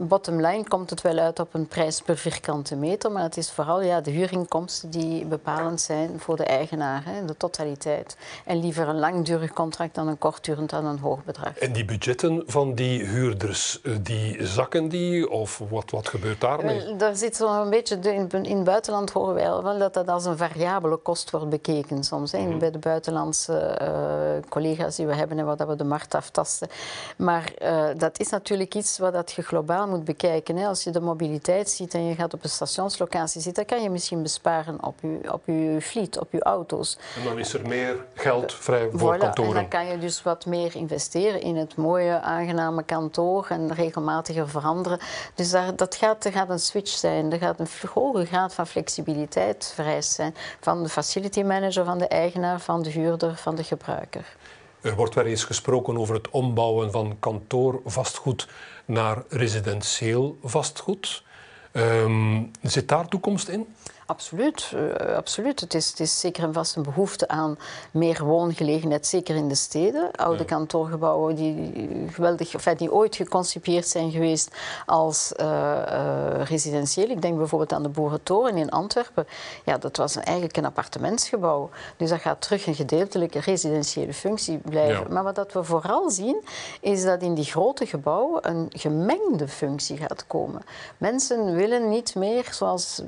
bottom 0.00 0.40
line 0.40 0.68
komt 0.68 0.90
het 0.90 1.02
wel 1.02 1.18
uit 1.18 1.38
op 1.38 1.54
een 1.54 1.66
prijs 1.66 2.00
per 2.00 2.16
vierkante 2.16 2.76
meter. 2.76 3.12
Maar 3.12 3.22
het 3.22 3.36
is 3.36 3.50
vooral 3.50 3.82
ja, 3.82 4.00
de 4.00 4.10
huurinkomsten 4.10 4.90
die 4.90 5.24
bepalend 5.24 5.80
zijn 5.80 6.20
voor 6.20 6.36
de 6.36 6.44
eigenaar, 6.44 7.02
hè, 7.04 7.24
de 7.24 7.36
totaliteit. 7.36 8.16
En 8.44 8.60
liever 8.60 8.88
een 8.88 8.98
langdurig 8.98 9.52
contract 9.52 9.94
dan 9.94 10.08
een 10.08 10.18
kortdurend 10.18 10.70
dan 10.70 10.84
een 10.86 10.98
hoog 10.98 11.24
bedrag. 11.24 11.58
En 11.58 11.72
die 11.72 11.84
budgetten 11.84 12.42
van 12.46 12.74
die 12.74 13.04
huurders, 13.04 13.80
eh, 13.82 13.92
die 14.00 14.46
zakken 14.46 14.88
die? 14.88 15.30
Of 15.30 15.62
wat, 15.70 15.90
wat 15.90 16.08
gebeurt 16.08 16.40
daarmee? 16.40 16.84
Wel, 16.84 16.96
daar 16.96 17.16
zit 17.16 17.36
zo'n 17.36 17.70
beetje, 17.70 17.96
in, 17.96 18.30
in 18.30 18.56
het 18.56 18.64
buitenland 18.64 19.10
horen 19.10 19.34
wij 19.34 19.62
wel 19.62 19.78
dat 19.78 19.94
dat 19.94 20.08
als 20.08 20.24
een 20.24 20.36
variabele 20.36 20.96
kost 20.96 21.30
wordt 21.30 21.48
bekeken 21.48 22.04
soms. 22.04 22.32
Hè 22.32 22.44
bij 22.54 22.70
de 22.70 22.78
buitenlandse 22.78 23.78
uh, 23.82 24.50
collega's 24.50 24.96
die 24.96 25.06
we 25.06 25.14
hebben 25.14 25.38
en 25.38 25.44
waar 25.44 25.66
we 25.66 25.76
de 25.76 25.84
markt 25.84 26.14
aftasten. 26.14 26.68
Maar 27.16 27.52
uh, 27.62 27.84
dat 27.96 28.20
is 28.20 28.28
natuurlijk 28.28 28.74
iets 28.74 28.98
wat 28.98 29.12
dat 29.12 29.32
je 29.32 29.42
globaal 29.42 29.88
moet 29.88 30.04
bekijken. 30.04 30.56
Hè. 30.56 30.66
Als 30.66 30.84
je 30.84 30.90
de 30.90 31.00
mobiliteit 31.00 31.70
ziet 31.70 31.94
en 31.94 32.04
je 32.04 32.14
gaat 32.14 32.34
op 32.34 32.44
een 32.44 32.50
stationslocatie 32.50 33.40
zitten, 33.40 33.66
dan 33.66 33.76
kan 33.76 33.84
je 33.84 33.90
misschien 33.90 34.22
besparen 34.22 34.84
op 34.84 34.98
je, 35.00 35.32
op 35.32 35.42
je 35.46 35.78
fleet, 35.80 36.18
op 36.18 36.32
je 36.32 36.42
auto's. 36.42 36.98
En 37.16 37.24
dan 37.24 37.38
is 37.38 37.52
er 37.52 37.68
meer 37.68 38.04
geld 38.14 38.54
vrij 38.54 38.88
voor 38.92 39.16
voilà, 39.16 39.18
kantoren. 39.18 39.50
En 39.50 39.56
dan 39.56 39.68
kan 39.68 39.86
je 39.86 39.98
dus 39.98 40.22
wat 40.22 40.46
meer 40.46 40.76
investeren 40.76 41.40
in 41.40 41.56
het 41.56 41.76
mooie, 41.76 42.20
aangename 42.20 42.82
kantoor 42.82 43.46
en 43.48 43.74
regelmatiger 43.74 44.48
veranderen. 44.48 44.98
Dus 45.34 45.50
daar, 45.50 45.76
dat 45.76 45.94
gaat, 45.94 46.24
er 46.24 46.32
gaat 46.32 46.50
een 46.50 46.58
switch 46.58 46.90
zijn. 46.90 47.32
Er 47.32 47.38
gaat 47.38 47.60
een 47.60 47.68
hoge 47.94 48.24
graad 48.24 48.54
van 48.54 48.66
flexibiliteit 48.66 49.72
vereist 49.74 50.12
zijn 50.12 50.34
van 50.60 50.82
de 50.82 50.88
facility 50.88 51.42
manager, 51.42 51.84
van 51.84 51.98
de 51.98 52.08
eigenaar 52.08 52.34
van 52.58 52.82
de 52.82 52.90
huurder, 52.90 53.36
van 53.36 53.54
de 53.54 53.64
gebruiker. 53.64 54.36
Er 54.80 54.96
wordt 54.96 55.14
wel 55.14 55.24
eens 55.24 55.44
gesproken 55.44 55.98
over 55.98 56.14
het 56.14 56.30
ombouwen 56.30 56.90
van 56.90 57.16
kantoorvastgoed 57.20 58.48
naar 58.84 59.22
residentieel 59.28 60.38
vastgoed. 60.42 61.24
Um, 61.72 62.50
zit 62.62 62.88
daar 62.88 63.08
toekomst 63.08 63.48
in? 63.48 63.74
Absoluut, 64.06 64.72
uh, 64.74 65.16
absoluut. 65.16 65.60
Het 65.60 65.74
is, 65.74 65.88
het 65.88 66.00
is 66.00 66.20
zeker 66.20 66.42
en 66.42 66.52
vast 66.52 66.76
een 66.76 66.82
behoefte 66.82 67.28
aan 67.28 67.58
meer 67.90 68.24
woongelegenheid, 68.24 69.06
zeker 69.06 69.36
in 69.36 69.48
de 69.48 69.54
steden. 69.54 70.10
Oude 70.12 70.44
kantoorgebouwen 70.44 71.34
die, 71.34 71.72
geweldig, 72.10 72.54
enfin, 72.54 72.76
die 72.76 72.92
ooit 72.92 73.16
geconcipieerd 73.16 73.88
zijn 73.88 74.10
geweest 74.10 74.56
als 74.86 75.32
uh, 75.40 75.46
uh, 75.46 76.44
residentieel. 76.44 77.08
Ik 77.08 77.22
denk 77.22 77.36
bijvoorbeeld 77.36 77.72
aan 77.72 77.82
de 77.82 77.88
Boerentoren 77.88 78.56
in 78.56 78.70
Antwerpen. 78.70 79.26
Ja, 79.64 79.78
dat 79.78 79.96
was 79.96 80.16
eigenlijk 80.16 80.56
een 80.56 80.64
appartementsgebouw. 80.64 81.70
Dus 81.96 82.10
dat 82.10 82.20
gaat 82.20 82.40
terug 82.40 82.66
een 82.66 82.74
gedeeltelijke 82.74 83.40
residentiële 83.40 84.14
functie 84.14 84.58
blijven. 84.58 85.12
Maar 85.12 85.22
wat 85.22 85.34
dat 85.34 85.52
we 85.52 85.64
vooral 85.64 86.10
zien, 86.10 86.44
is 86.80 87.04
dat 87.04 87.22
in 87.22 87.34
die 87.34 87.44
grote 87.44 87.86
gebouwen 87.86 88.48
een 88.48 88.66
gemengde 88.70 89.48
functie 89.48 89.96
gaat 89.96 90.26
komen. 90.26 90.62
Mensen 90.98 91.54
willen 91.54 91.88
niet 91.88 92.14
meer, 92.14 92.48
zoals 92.52 93.02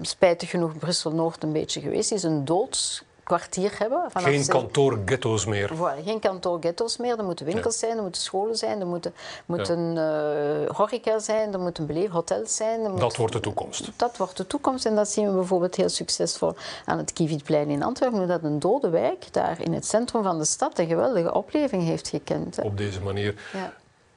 spijt 0.00 0.33
spijtig 0.34 0.60
genoeg 0.60 0.78
Brussel-Noord 0.78 1.42
een 1.42 1.52
beetje 1.52 1.80
geweest 1.80 2.12
is, 2.12 2.22
een 2.22 2.44
doodskwartier 2.44 3.72
hebben. 3.78 4.10
Geen 4.14 4.46
kantoorghetto's 4.46 5.46
meer. 5.46 5.70
Voilà, 5.74 6.04
geen 6.04 6.20
kantoorghetto's 6.20 6.96
meer. 6.96 7.18
Er 7.18 7.24
moeten 7.24 7.46
winkels 7.46 7.78
zijn, 7.78 7.96
er 7.96 8.02
moeten 8.02 8.22
scholen 8.22 8.56
zijn, 8.56 8.80
er 8.80 8.86
moeten, 8.86 9.14
moeten 9.46 9.96
uh, 9.96 10.70
horeca 10.76 11.18
zijn, 11.18 11.52
er 11.52 11.60
moeten 11.60 12.46
zijn. 12.46 12.96
dat 12.96 13.16
wordt 13.16 13.32
de 13.32 13.40
toekomst. 13.40 13.90
Dat 13.96 14.16
wordt 14.16 14.36
de 14.36 14.46
toekomst 14.46 14.86
en 14.86 14.94
dat 14.94 15.08
zien 15.08 15.26
we 15.28 15.34
bijvoorbeeld 15.34 15.74
heel 15.74 15.88
succesvol 15.88 16.54
aan 16.84 16.98
het 16.98 17.12
Kiewietplein 17.12 17.68
in 17.68 17.82
Antwerpen, 17.82 18.28
dat 18.28 18.42
een 18.42 18.58
dode 18.58 18.88
wijk 18.88 19.32
daar 19.32 19.60
in 19.60 19.72
het 19.72 19.86
centrum 19.86 20.22
van 20.22 20.38
de 20.38 20.44
stad 20.44 20.78
een 20.78 20.86
geweldige 20.86 21.34
opleving 21.34 21.82
heeft 21.82 22.08
gekend. 22.08 22.56
Hè. 22.56 22.62
Op 22.62 22.76
deze 22.76 23.00
manier. 23.00 23.34
Ja. 23.52 23.72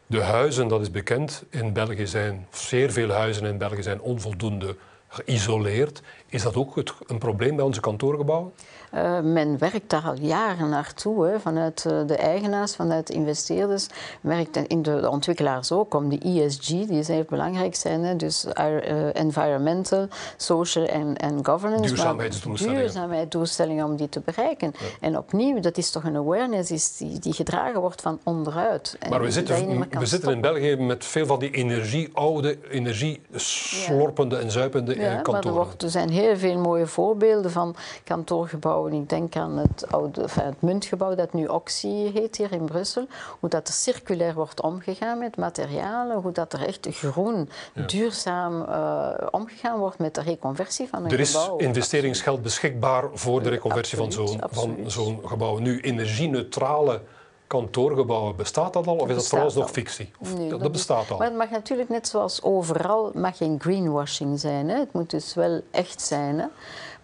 De 0.07 0.21
huizen, 0.21 0.67
dat 0.67 0.81
is 0.81 0.91
bekend, 0.91 1.43
in 1.49 1.73
België 1.73 2.07
zijn, 2.07 2.47
zeer 2.51 2.91
veel 2.91 3.09
huizen 3.09 3.45
in 3.45 3.57
België 3.57 3.83
zijn 3.83 4.01
onvoldoende 4.01 4.75
geïsoleerd. 5.07 6.01
Is 6.29 6.41
dat 6.41 6.55
ook 6.55 6.75
het, 6.75 6.93
een 7.07 7.17
probleem 7.17 7.55
bij 7.55 7.65
onze 7.65 7.79
kantoorgebouwen? 7.79 8.53
Uh, 8.97 9.19
men 9.19 9.57
werkt 9.57 9.89
daar 9.89 10.03
al 10.03 10.17
jaren 10.19 10.69
naartoe, 10.69 11.25
hè, 11.25 11.39
vanuit 11.39 11.85
uh, 11.87 12.07
de 12.07 12.15
eigenaars, 12.15 12.75
vanuit 12.75 13.07
de 13.07 13.13
investeerders. 13.13 13.87
Werkt 14.21 14.57
in 14.57 14.81
de, 14.81 14.99
de, 15.01 15.09
ontwikkelaars 15.09 15.71
ook 15.71 15.93
om 15.93 16.09
de 16.09 16.17
ESG, 16.17 16.67
die 16.67 17.03
heel 17.05 17.25
belangrijk 17.29 17.75
zijn. 17.75 18.03
Hè, 18.03 18.15
dus 18.15 18.45
uh, 18.45 19.15
environmental, 19.15 20.07
social 20.37 20.85
en 20.85 21.45
governance. 21.45 21.87
Duurzaamheidsdoelstellingen. 21.87 22.81
Duurzaamheidsdoelstellingen 22.81 23.85
om 23.85 23.95
die 23.95 24.09
te 24.09 24.19
bereiken. 24.19 24.73
Ja. 24.79 24.85
En 25.01 25.17
opnieuw, 25.17 25.59
dat 25.59 25.77
is 25.77 25.91
toch 25.91 26.03
een 26.03 26.15
awareness 26.15 26.71
is 26.71 26.97
die, 26.97 27.19
die 27.19 27.33
gedragen 27.33 27.81
wordt 27.81 28.01
van 28.01 28.19
onderuit. 28.23 28.97
Maar 29.09 29.21
we 29.21 29.31
zitten, 29.31 29.87
we 29.89 30.05
zitten 30.05 30.31
in 30.31 30.41
België 30.41 30.75
met 30.75 31.05
veel 31.05 31.25
van 31.25 31.39
die 31.39 31.51
energie, 31.51 32.09
oude, 32.13 32.57
energie 32.69 33.21
slorpende 33.35 34.35
ja. 34.35 34.41
en 34.41 34.51
zuipende 34.51 34.95
ja, 34.95 35.15
kantoren. 35.15 35.33
Maar 35.33 35.45
er, 35.45 35.51
wordt, 35.51 35.83
er 35.83 35.89
zijn 35.89 36.09
heel 36.09 36.37
veel 36.37 36.57
mooie 36.57 36.87
voorbeelden 36.87 37.51
van 37.51 37.75
kantoorgebouwen 38.03 38.86
ik 38.91 39.09
denk 39.09 39.35
aan 39.35 39.57
het, 39.57 39.91
oude, 39.91 40.21
enfin, 40.21 40.45
het 40.45 40.61
muntgebouw 40.61 41.15
dat 41.15 41.33
nu 41.33 41.45
Oxy 41.45 42.11
heet 42.11 42.35
hier 42.35 42.51
in 42.51 42.65
Brussel. 42.65 43.07
Hoe 43.39 43.49
dat 43.49 43.67
er 43.67 43.73
circulair 43.73 44.33
wordt 44.33 44.61
omgegaan 44.61 45.19
met 45.19 45.37
materialen. 45.37 46.21
Hoe 46.21 46.31
dat 46.31 46.53
er 46.53 46.65
echt 46.65 46.87
groen, 46.91 47.49
duurzaam 47.87 48.61
uh, 48.61 49.09
omgegaan 49.31 49.79
wordt 49.79 49.99
met 49.99 50.15
de 50.15 50.21
reconversie 50.21 50.87
van 50.87 51.05
een 51.05 51.11
gebouw. 51.11 51.55
Er 51.55 51.61
is 51.61 51.65
investeringsgeld 51.65 52.41
beschikbaar 52.41 53.03
voor 53.13 53.43
de 53.43 53.49
reconversie 53.49 53.99
absoluut, 53.99 54.39
van 54.51 54.77
zo'n 54.91 55.21
gebouw. 55.25 55.57
Nu, 55.57 55.79
energie-neutrale 55.79 57.01
kantoorgebouwen, 57.47 58.35
bestaat 58.35 58.73
dat 58.73 58.87
al 58.87 58.95
of 58.95 59.09
is 59.09 59.15
dat 59.15 59.27
vooralsnog 59.27 59.71
fictie? 59.71 60.11
Of, 60.19 60.37
nee, 60.37 60.49
dat, 60.49 60.59
dat, 60.59 60.71
bestaat 60.71 61.11
al. 61.11 61.17
Maar 61.17 61.27
het 61.27 61.37
mag 61.37 61.49
natuurlijk 61.49 61.89
net 61.89 62.07
zoals 62.07 62.43
overal 62.43 63.11
mag 63.13 63.37
geen 63.37 63.59
greenwashing 63.59 64.39
zijn. 64.39 64.69
Hè. 64.69 64.79
Het 64.79 64.93
moet 64.93 65.09
dus 65.09 65.33
wel 65.33 65.61
echt 65.71 66.01
zijn. 66.01 66.39
Hè. 66.39 66.45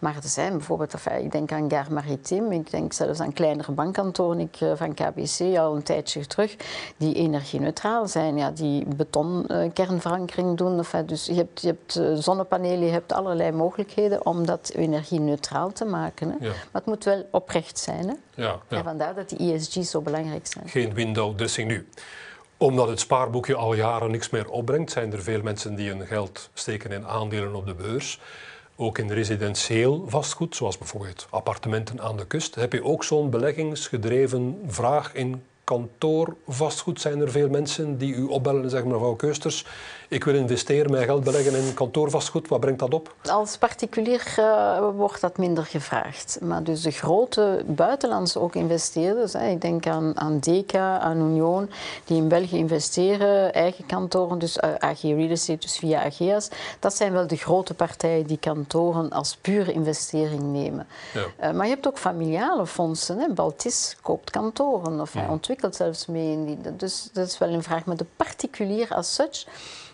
Maar 0.04 0.16
er 0.16 0.30
zijn 0.30 0.52
bijvoorbeeld, 0.52 0.94
enfin, 0.94 1.24
ik 1.24 1.32
denk 1.32 1.52
aan 1.52 1.70
Gare 1.70 1.94
Maritime, 1.94 2.56
ik 2.56 2.72
denk 2.72 2.94
zelfs 2.94 3.20
aan 3.20 3.34
kleinere 3.34 3.72
bankkantoren 3.72 4.40
ik, 4.40 4.56
eh, 4.60 4.72
van 4.76 4.94
KBC 4.94 5.58
al 5.58 5.76
een 5.76 5.84
tijdje 5.84 6.26
terug, 6.26 6.56
die 6.98 7.16
energie-neutraal 7.16 8.08
zijn, 8.08 8.38
ja, 8.38 8.52
die 8.52 8.86
betonkernverankering 8.96 10.50
uh, 10.50 10.56
doen. 10.56 10.78
Enfin, 10.78 11.06
dus 11.06 11.26
je 11.26 11.34
hebt, 11.34 11.62
je 11.62 11.68
hebt 11.68 12.24
zonnepanelen, 12.24 12.86
je 12.86 12.92
hebt 12.92 13.14
allerlei 13.14 13.52
mogelijkheden 13.52 14.26
om 14.26 14.46
dat 14.46 14.72
energie-neutraal 14.76 15.72
te 15.72 15.86
maken. 15.86 16.30
Hè. 16.30 16.36
Ja. 16.40 16.52
Maar 16.52 16.82
het 16.82 16.86
moet 16.86 17.04
wel 17.04 17.28
oprecht 17.32 17.80
zijn. 17.80 18.08
Hè. 18.08 18.44
Ja, 18.44 18.60
ja. 18.68 18.78
En 18.78 18.84
vandaar 18.84 19.16
dat 19.16 19.30
die 19.30 19.54
ESG 19.54 19.84
zo 19.84 20.02
belangrijk 20.02 20.48
zijn. 20.48 20.68
Geen 20.68 20.94
window 20.94 21.36
dressing 21.36 21.68
nu 21.68 21.88
omdat 22.58 22.88
het 22.88 23.00
spaarboekje 23.00 23.56
al 23.56 23.74
jaren 23.74 24.12
niks 24.12 24.30
meer 24.30 24.50
opbrengt, 24.50 24.92
zijn 24.92 25.14
er 25.14 25.24
veel 25.24 25.42
mensen 25.42 25.76
die 25.76 25.90
hun 25.90 26.08
geld 26.08 26.50
steken 26.54 26.92
in 26.92 27.08
aandelen 27.08 27.56
op 27.56 27.66
de 27.66 27.74
beurs 27.74 28.20
ook 28.76 28.98
in 28.98 29.12
residentieel 29.12 30.04
vastgoed, 30.08 30.56
zoals 30.56 30.78
bijvoorbeeld 30.78 31.28
appartementen 31.30 32.02
aan 32.02 32.18
de 32.18 32.26
kust, 32.26 32.56
heb 32.56 32.74
je 32.74 32.84
ook 32.84 33.04
zo'n 33.04 33.30
beleggingsgedreven 33.30 34.62
vraag 34.68 35.14
in 35.14 35.44
kantoorvastgoed? 35.64 37.02
Zijn 37.02 37.20
er 37.20 37.32
veel 37.32 37.50
mensen 37.50 37.98
die 37.98 38.14
u 38.14 38.24
opbellen 38.24 38.64
en 38.64 38.70
zeggen, 38.70 38.90
mevrouw 38.90 39.16
Keusters, 39.16 39.66
ik 40.14 40.24
wil 40.24 40.36
investeren, 40.36 40.92
mijn 40.92 41.04
geld 41.04 41.24
beleggen 41.24 41.56
in 41.56 41.74
kantoorvastgoed. 41.74 42.48
Wat 42.48 42.60
brengt 42.60 42.80
dat 42.80 42.94
op? 42.94 43.16
Als 43.24 43.58
particulier 43.58 44.36
uh, 44.40 44.90
wordt 44.96 45.22
dat 45.22 45.38
minder 45.38 45.66
gevraagd. 45.66 46.38
Maar 46.42 46.64
dus 46.64 46.82
de 46.82 46.92
grote 46.92 47.64
buitenlandse 47.66 48.40
ook 48.40 48.56
investeerders, 48.56 49.34
hè, 49.34 49.50
ik 49.50 49.62
denk 49.62 49.88
aan, 49.88 50.20
aan 50.20 50.40
Deka, 50.40 51.00
aan 51.00 51.18
Union, 51.18 51.70
die 52.06 52.18
in 52.18 52.28
België 52.28 52.58
investeren, 52.58 53.54
eigen 53.54 53.86
kantoren, 53.86 54.40
dus 54.40 54.58
uh, 54.58 54.70
AG 54.78 55.02
Real 55.02 55.30
Estate, 55.30 55.60
dus 55.60 55.78
via 55.78 56.04
AGEAS. 56.06 56.50
Dat 56.80 56.96
zijn 56.96 57.14
wel 57.14 57.28
de 57.28 57.38
grote 57.38 57.74
partijen 57.74 58.26
die 58.26 58.38
kantoren 58.38 59.10
als 59.10 59.38
pure 59.42 59.72
investering 59.72 60.42
nemen. 60.42 60.88
Ja. 61.14 61.50
Uh, 61.50 61.56
maar 61.56 61.66
je 61.66 61.74
hebt 61.74 61.88
ook 61.88 61.98
familiale 61.98 62.66
fondsen. 62.66 63.20
Hè. 63.20 63.34
Baltis 63.34 63.98
koopt 64.02 64.30
kantoren 64.30 65.00
of 65.00 65.14
hij 65.14 65.28
ontwikkelt 65.28 65.76
zelfs 65.76 66.06
mee. 66.06 66.32
In 66.32 66.46
die, 66.46 66.76
dus 66.76 67.10
dat 67.14 67.28
is 67.28 67.38
wel 67.38 67.50
een 67.50 67.64
vraag. 67.64 67.86
Maar 67.86 67.98
de 67.98 68.06
particulier 68.16 68.88
als 68.90 69.14
such 69.14 69.46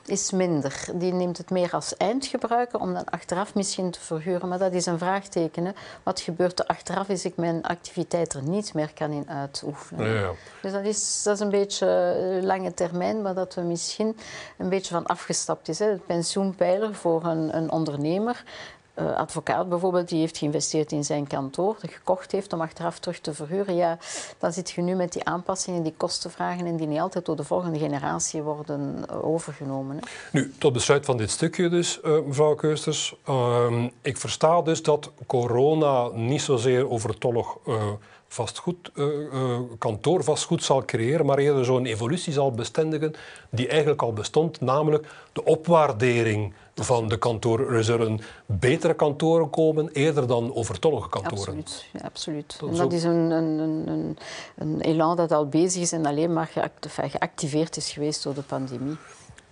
is 0.10 0.32
minder. 0.32 0.86
Die 0.94 1.14
neemt 1.14 1.38
het 1.38 1.50
meer 1.50 1.74
als 1.74 1.98
eindgebruiker 1.98 2.80
om 2.80 2.94
dan 2.94 3.06
achteraf 3.06 3.56
misschien 3.56 3.92
te 3.92 4.00
verhuren. 4.00 4.50
Maar 4.50 4.58
dat 4.58 4.74
is 4.74 4.86
een 4.86 4.98
vraagteken. 4.98 5.66
Hè. 5.66 5.72
Wat 6.04 6.20
gebeurt 6.20 6.60
er 6.60 6.66
achteraf 6.66 7.10
als 7.10 7.26
ik 7.26 7.38
mijn 7.38 7.64
activiteit 7.64 8.34
er 8.34 8.44
niet 8.44 8.74
meer 8.74 8.94
kan 8.94 9.12
in 9.12 9.30
uitoefenen? 9.30 10.08
Ja. 10.08 10.32
Dus 10.62 10.72
dat 10.72 10.84
is, 10.84 11.24
dat 11.24 11.34
is 11.34 11.40
een 11.40 11.50
beetje 11.50 11.88
eh, 11.88 12.44
lange 12.44 12.74
termijn, 12.74 13.22
maar 13.22 13.34
dat 13.34 13.54
we 13.54 13.62
misschien 13.62 14.18
een 14.58 14.70
beetje 14.70 14.94
van 14.94 15.06
afgestapt 15.06 15.68
is. 15.68 15.80
Hè. 15.80 15.86
Het 15.86 16.06
pensioenpijler 16.06 16.96
voor 16.96 17.26
een, 17.26 17.58
een 17.58 17.72
ondernemer 17.72 18.44
uh, 19.02 19.16
advocaat 19.16 19.70
bijvoorbeeld, 19.70 20.10
die 20.10 20.20
heeft 20.20 20.38
geïnvesteerd 20.38 20.92
in 20.92 21.04
zijn 21.04 21.28
kantoor, 21.28 21.78
dat 21.82 21.92
gekocht 21.92 22.32
heeft 22.32 22.54
om 22.54 22.62
achteraf 22.62 23.00
terug 23.00 23.20
te 23.20 23.34
verhuren. 23.34 23.76
Ja, 23.76 23.98
dan 24.38 24.54
zit 24.54 24.70
je 24.70 24.82
nu 24.82 24.96
met 24.96 25.14
die 25.14 25.24
aanpassingen, 25.24 25.84
die 25.84 25.94
kostenvragen 25.98 26.66
en 26.66 26.76
die 26.76 26.88
niet 26.88 27.00
altijd 27.00 27.26
door 27.26 27.36
de 27.36 27.44
volgende 27.44 27.80
generatie 27.80 28.42
worden 28.42 29.04
eh, 29.10 29.26
overgenomen. 29.26 29.96
Hè. 29.96 30.02
Nu, 30.32 30.54
tot 30.58 30.74
besluit 30.74 31.06
van 31.06 31.18
dit 31.18 31.30
stukje 31.30 31.70
dus, 31.70 32.00
uh, 32.06 32.20
mevrouw 32.26 32.56
Keusters. 32.56 33.16
Uh, 33.30 33.84
ik 34.02 34.18
versta 34.18 34.62
dus 34.62 34.84
dat 34.84 35.12
corona 35.28 36.08
niet 36.08 36.42
zozeer 36.42 36.90
overtollig 36.90 37.58
vastgoed, 38.28 38.92
kantoorvastgoed 39.78 40.64
zal 40.64 40.86
creëren, 40.86 41.26
maar 41.26 41.38
eerder 41.38 41.66
zo'n 41.66 41.86
evolutie 41.86 42.34
zal 42.34 42.52
bestendigen 42.52 43.14
die 43.50 43.68
eigenlijk 43.68 44.02
al 44.02 44.14
bestond, 44.14 44.62
namelijk 44.62 45.08
de 45.34 45.44
opwaardering 45.44 46.54
van 46.84 47.08
de 47.08 47.18
kantoren. 47.18 47.76
Er 47.76 47.84
zullen 47.84 48.20
betere 48.46 48.94
kantoren 48.94 49.50
komen 49.50 49.90
eerder 49.92 50.28
dan 50.28 50.56
overtollige 50.56 51.10
kantoren. 51.10 51.38
Absoluut. 51.38 51.86
Ja, 51.94 52.00
absoluut. 52.04 52.60
Dat, 52.60 52.70
en 52.70 52.76
dat 52.76 52.94
is 52.94 53.04
een, 53.04 53.32
een, 53.32 53.60
een, 53.88 54.18
een, 54.58 54.82
elan 54.82 55.16
dat 55.16 55.32
al 55.32 55.48
bezig 55.48 55.82
is 55.82 55.92
en 55.92 56.06
alleen 56.06 56.34
maar 56.34 56.52
geactiveerd 56.94 57.78
is 57.78 57.92
geweest 57.92 58.24
door 58.24 58.34
de 58.34 58.42
pandemie. 58.42 58.98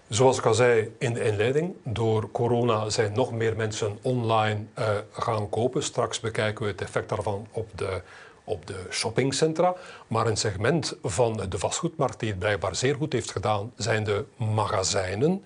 Zoals 0.09 0.37
ik 0.37 0.45
al 0.45 0.53
zei 0.53 0.95
in 0.97 1.13
de 1.13 1.23
inleiding, 1.23 1.75
door 1.83 2.31
corona 2.31 2.89
zijn 2.89 3.13
nog 3.13 3.31
meer 3.31 3.55
mensen 3.55 3.97
online 4.01 4.59
uh, 4.79 4.89
gaan 5.11 5.49
kopen. 5.49 5.83
Straks 5.83 6.19
bekijken 6.19 6.65
we 6.65 6.71
het 6.71 6.81
effect 6.81 7.09
daarvan 7.09 7.47
op 7.51 7.69
de, 7.75 8.01
op 8.43 8.67
de 8.67 8.85
shoppingcentra. 8.89 9.75
Maar 10.07 10.27
een 10.27 10.37
segment 10.37 10.95
van 11.03 11.41
de 11.49 11.57
vastgoedmarkt 11.57 12.19
die 12.19 12.29
het 12.29 12.39
blijkbaar 12.39 12.75
zeer 12.75 12.95
goed 12.95 13.13
heeft 13.13 13.31
gedaan, 13.31 13.71
zijn 13.75 14.03
de 14.03 14.25
magazijnen. 14.37 15.43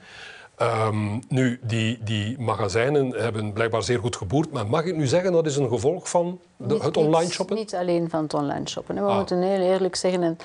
Um, 0.61 1.21
nu, 1.27 1.59
die, 1.63 1.99
die 2.03 2.39
magazijnen 2.39 3.09
hebben 3.09 3.53
blijkbaar 3.53 3.83
zeer 3.83 3.99
goed 3.99 4.15
geboerd. 4.15 4.51
Maar 4.51 4.67
mag 4.67 4.85
ik 4.85 4.95
nu 4.95 5.07
zeggen 5.07 5.31
dat 5.31 5.45
is 5.45 5.55
een 5.55 5.69
gevolg 5.69 6.09
van 6.09 6.39
de, 6.67 6.77
het 6.81 6.97
online 6.97 7.31
shoppen? 7.31 7.55
Niet, 7.55 7.75
alleen 7.75 8.09
van 8.09 8.23
het 8.23 8.33
online 8.33 8.67
shoppen. 8.67 8.95
We 8.95 9.01
ah. 9.01 9.15
moeten 9.15 9.41
heel 9.41 9.59
eerlijk 9.59 9.95
zeggen, 9.95 10.23
en 10.23 10.37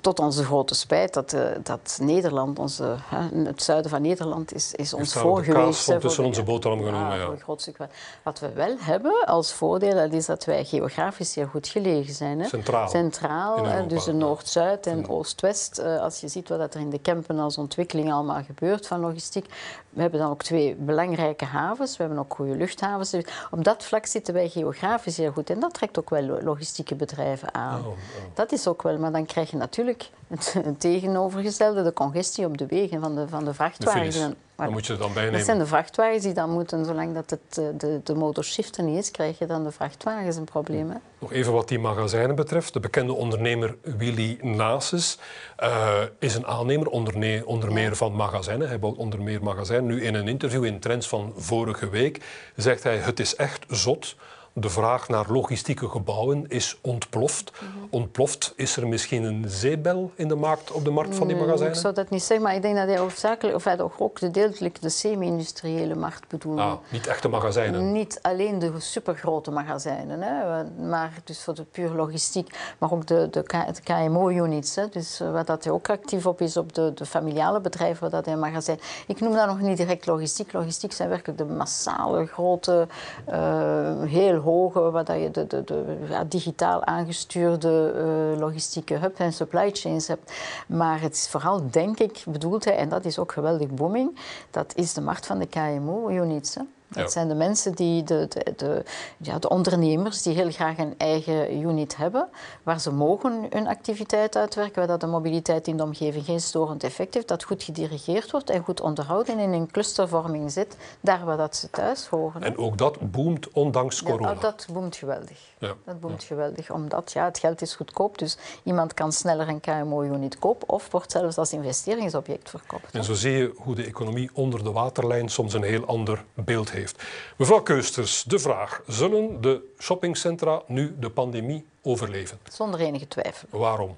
tot 0.00 0.18
onze 0.18 0.44
grote 0.44 0.74
spijt, 0.74 1.14
dat, 1.14 1.32
uh, 1.32 1.40
dat 1.62 1.98
Nederland, 2.02 2.58
onze, 2.58 2.96
het 3.32 3.62
zuiden 3.62 3.90
van 3.90 4.02
Nederland, 4.02 4.54
is, 4.54 4.74
is 4.74 4.94
ons 4.94 5.12
voor 5.12 5.44
geweest. 5.44 6.00
tussen 6.00 6.24
onze 6.24 6.42
boterham 6.42 6.78
genomen. 6.78 7.16
Ja, 7.16 7.34
ja. 7.46 7.88
Wat 8.22 8.40
we 8.40 8.52
wel 8.52 8.74
hebben 8.78 9.26
als 9.26 9.52
voordeel, 9.52 9.94
dat 9.94 10.12
is 10.12 10.26
dat 10.26 10.44
wij 10.44 10.64
geografisch 10.64 11.34
heel 11.34 11.46
goed 11.46 11.68
gelegen 11.68 12.14
zijn. 12.14 12.40
Hè? 12.40 12.46
Centraal. 12.46 12.88
Centraal, 12.88 13.88
dus 13.88 14.04
de 14.04 14.12
Noord-Zuid 14.12 14.86
en 14.86 15.08
Oost-West. 15.08 15.78
Uh, 15.78 16.00
als 16.00 16.20
je 16.20 16.28
ziet 16.28 16.48
wat 16.48 16.74
er 16.74 16.80
in 16.80 16.90
de 16.90 16.98
Kempen 16.98 17.38
als 17.38 17.58
ontwikkeling 17.58 18.12
allemaal 18.12 18.42
gebeurt 18.42 18.86
van 18.86 19.00
logistiek. 19.00 19.46
We 19.90 20.00
hebben 20.00 20.20
dan 20.20 20.30
ook 20.30 20.42
twee 20.42 20.74
belangrijke 20.74 21.44
havens. 21.44 21.96
We 21.96 22.02
hebben 22.02 22.20
ook 22.20 22.34
goede 22.34 22.56
luchthavens. 22.56 23.14
Op 23.50 23.64
dat 23.64 23.84
vlak 23.84 24.06
zitten 24.06 24.34
wij 24.34 24.48
geografisch 24.48 25.16
heel 25.16 25.32
goed. 25.32 25.47
En 25.50 25.60
dat 25.60 25.74
trekt 25.74 25.98
ook 25.98 26.10
wel 26.10 26.42
logistieke 26.42 26.94
bedrijven 26.94 27.54
aan. 27.54 27.80
Oh, 27.80 27.86
oh. 27.86 27.94
Dat 28.34 28.52
is 28.52 28.66
ook 28.66 28.82
wel. 28.82 28.98
Maar 28.98 29.12
dan 29.12 29.26
krijg 29.26 29.50
je 29.50 29.56
natuurlijk 29.56 30.10
het 30.28 30.80
tegenovergestelde, 30.80 31.82
de 31.82 31.92
congestie 31.92 32.46
op 32.46 32.58
de 32.58 32.66
wegen 32.66 33.00
van 33.00 33.14
de, 33.14 33.28
van 33.28 33.44
de 33.44 33.54
vrachtwagens. 33.54 34.16
De 34.16 34.34
dan 34.64 34.72
moet 34.72 34.86
je 34.86 34.96
dan 34.96 35.12
bijnemen. 35.12 35.36
Dat 35.36 35.46
zijn 35.46 35.58
de 35.58 35.66
vrachtwagens 35.66 36.22
die 36.22 36.32
dan 36.32 36.50
moeten, 36.50 36.84
zolang 36.84 37.14
dat 37.14 37.30
het, 37.30 37.58
eh, 37.58 37.64
de, 37.76 38.00
de 38.04 38.14
motor 38.14 38.44
shiften 38.44 38.84
niet 38.84 38.98
is, 38.98 39.10
krijg 39.10 39.38
je 39.38 39.46
dan 39.46 39.64
de 39.64 39.70
vrachtwagens 39.70 40.36
een 40.36 40.44
probleem. 40.44 40.90
Hè? 40.90 40.96
Nog 41.18 41.32
even 41.32 41.52
wat 41.52 41.68
die 41.68 41.78
magazijnen 41.78 42.36
betreft. 42.36 42.72
De 42.72 42.80
bekende 42.80 43.12
ondernemer 43.12 43.76
Willy 43.82 44.38
Nases 44.42 45.18
uh, 45.62 46.02
is 46.18 46.34
een 46.34 46.46
aannemer 46.46 46.88
onder, 46.88 47.44
onder 47.46 47.72
meer 47.72 47.96
van 47.96 48.12
magazijnen. 48.12 48.68
Hij 48.68 48.78
bouwt 48.78 48.96
onder 48.96 49.22
meer 49.22 49.42
magazijnen. 49.42 49.86
Nu 49.86 50.04
in 50.04 50.14
een 50.14 50.28
interview 50.28 50.64
in 50.64 50.80
Trends 50.80 51.08
van 51.08 51.32
vorige 51.36 51.88
week 51.88 52.20
zegt 52.56 52.82
hij 52.82 52.96
het 52.96 53.20
is 53.20 53.36
echt 53.36 53.64
zot 53.68 54.16
de 54.60 54.68
vraag 54.68 55.08
naar 55.08 55.24
logistieke 55.28 55.88
gebouwen 55.88 56.44
is 56.48 56.78
ontploft. 56.80 57.52
Mm 57.60 57.86
Ontploft, 57.90 58.52
is 58.56 58.76
er 58.76 58.88
misschien 58.88 59.24
een 59.24 59.44
zeebel 59.46 60.10
in 60.14 60.28
de 60.28 60.34
markt, 60.34 60.70
op 60.70 60.84
de 60.84 60.90
markt 60.90 61.14
van 61.14 61.26
die 61.26 61.36
magazijnen? 61.36 61.74
ik 61.74 61.80
zou 61.80 61.94
dat 61.94 62.10
niet 62.10 62.22
zeggen, 62.22 62.46
maar 62.46 62.54
ik 62.54 62.62
denk 62.62 62.76
dat 62.76 62.86
hij 62.86 62.98
hoofdzakelijk, 62.98 63.56
of 63.56 63.64
hij 63.64 63.80
ook 63.80 64.18
gedeeltelijk 64.18 64.80
de 64.80 64.88
semi-industriële 64.88 65.94
markt 65.94 66.28
bedoelt. 66.28 66.58
Ah, 66.58 66.72
niet 66.88 67.06
echte 67.06 67.28
magazijnen? 67.28 67.92
Niet 67.92 68.18
alleen 68.22 68.58
de 68.58 68.72
supergrote 68.78 69.50
magazijnen, 69.50 70.20
hè, 70.22 70.64
maar 70.88 71.12
dus 71.24 71.42
voor 71.42 71.54
de 71.54 71.64
puur 71.64 71.90
logistiek, 71.90 72.74
maar 72.78 72.92
ook 72.92 73.06
de, 73.06 73.28
de, 73.30 73.42
de 73.72 73.82
KMO-units. 73.82 74.74
Dus 74.90 75.20
eh, 75.20 75.30
waar 75.32 75.44
dat 75.44 75.64
hij 75.64 75.72
ook 75.72 75.90
actief 75.90 76.26
op 76.26 76.40
is, 76.40 76.56
op 76.56 76.74
de, 76.74 76.94
de 76.94 77.06
familiale 77.06 77.60
bedrijven 77.60 78.00
waar 78.00 78.10
dat 78.10 78.24
hij 78.24 78.36
magazijn. 78.36 78.78
Ik 79.06 79.20
noem 79.20 79.34
dat 79.34 79.46
nog 79.46 79.60
niet 79.60 79.76
direct 79.76 80.06
logistiek. 80.06 80.52
Logistiek 80.52 80.92
zijn 80.92 81.08
werkelijk 81.08 81.38
de 81.38 81.44
massale, 81.44 82.26
grote, 82.26 82.88
uh, 83.28 84.02
heel 84.02 84.40
hoge, 84.48 84.90
waar 84.90 85.18
je 85.18 85.30
de, 85.30 85.46
de, 85.46 85.64
de 85.64 85.98
ja, 86.08 86.24
digitaal 86.24 86.84
aangestuurde 86.84 87.92
uh, 87.96 88.40
logistieke 88.40 88.94
hub 88.94 89.18
en 89.18 89.32
supply 89.32 89.70
chains 89.72 90.06
hebt. 90.06 90.32
Maar 90.66 91.00
het 91.00 91.14
is 91.14 91.28
vooral, 91.28 91.70
denk 91.70 91.98
ik, 91.98 92.22
bedoelt 92.26 92.64
hij, 92.64 92.76
en 92.76 92.88
dat 92.88 93.04
is 93.04 93.18
ook 93.18 93.32
geweldig 93.32 93.68
booming, 93.68 94.18
dat 94.50 94.72
is 94.76 94.92
de 94.92 95.00
markt 95.00 95.26
van 95.26 95.38
de 95.38 95.46
KMO-units. 95.46 96.56
Dat 96.88 97.12
zijn 97.12 97.28
de 97.28 97.34
mensen 97.34 97.74
die, 97.74 98.02
de, 98.02 98.26
de, 98.28 98.52
de, 98.56 98.84
ja, 99.16 99.38
de 99.38 99.48
ondernemers 99.48 100.22
die 100.22 100.34
heel 100.34 100.50
graag 100.50 100.78
een 100.78 100.94
eigen 100.96 101.60
unit 101.60 101.96
hebben, 101.96 102.28
waar 102.62 102.80
ze 102.80 102.92
mogen 102.92 103.46
hun 103.50 103.66
activiteit 103.66 104.36
uitwerken, 104.36 104.74
waar 104.74 104.86
dat 104.86 105.00
de 105.00 105.06
mobiliteit 105.06 105.66
in 105.66 105.76
de 105.76 105.82
omgeving 105.82 106.24
geen 106.24 106.40
storend 106.40 106.84
effect 106.84 107.14
heeft, 107.14 107.28
dat 107.28 107.42
goed 107.42 107.62
gedirigeerd 107.62 108.30
wordt 108.30 108.50
en 108.50 108.64
goed 108.64 108.80
onderhouden 108.80 109.38
en 109.38 109.40
in 109.40 109.52
een 109.52 109.70
clustervorming 109.70 110.52
zit, 110.52 110.76
daar 111.00 111.24
waar 111.24 111.36
dat 111.36 111.56
ze 111.56 111.70
thuis 111.70 112.06
horen. 112.06 112.42
En 112.42 112.58
ook 112.58 112.78
dat 112.78 113.10
boomt 113.10 113.50
ondanks 113.52 114.02
corona. 114.02 114.30
Ja, 114.30 114.40
dat 114.40 114.66
boomt 114.72 114.96
geweldig. 114.96 115.38
Ja. 115.58 115.74
Dat 115.84 116.00
boomt 116.00 116.24
geweldig, 116.24 116.70
omdat 116.70 117.12
ja, 117.12 117.24
het 117.24 117.38
geld 117.38 117.62
is 117.62 117.74
goedkoop, 117.74 118.18
dus 118.18 118.38
iemand 118.62 118.94
kan 118.94 119.12
sneller 119.12 119.48
een 119.48 119.60
KMO-unit 119.60 120.38
kopen 120.38 120.68
of 120.68 120.90
wordt 120.90 121.12
zelfs 121.12 121.36
als 121.38 121.52
investeringsobject 121.52 122.50
verkocht. 122.50 122.94
En 122.94 123.04
zo 123.04 123.14
zie 123.14 123.32
je 123.32 123.52
hoe 123.56 123.74
de 123.74 123.84
economie 123.84 124.30
onder 124.32 124.64
de 124.64 124.72
waterlijn 124.72 125.28
soms 125.28 125.54
een 125.54 125.62
heel 125.62 125.86
ander 125.86 126.24
beeld 126.34 126.70
heeft 126.70 126.77
heeft. 126.78 127.02
Mevrouw 127.36 127.62
Keusters, 127.62 128.22
de 128.22 128.38
vraag: 128.38 128.82
zullen 128.86 129.40
de 129.40 129.60
shoppingcentra 129.78 130.62
nu 130.66 130.96
de 130.98 131.10
pandemie 131.10 131.66
overleven? 131.82 132.38
Zonder 132.52 132.80
enige 132.80 133.08
twijfel. 133.08 133.48
Waarom? 133.50 133.96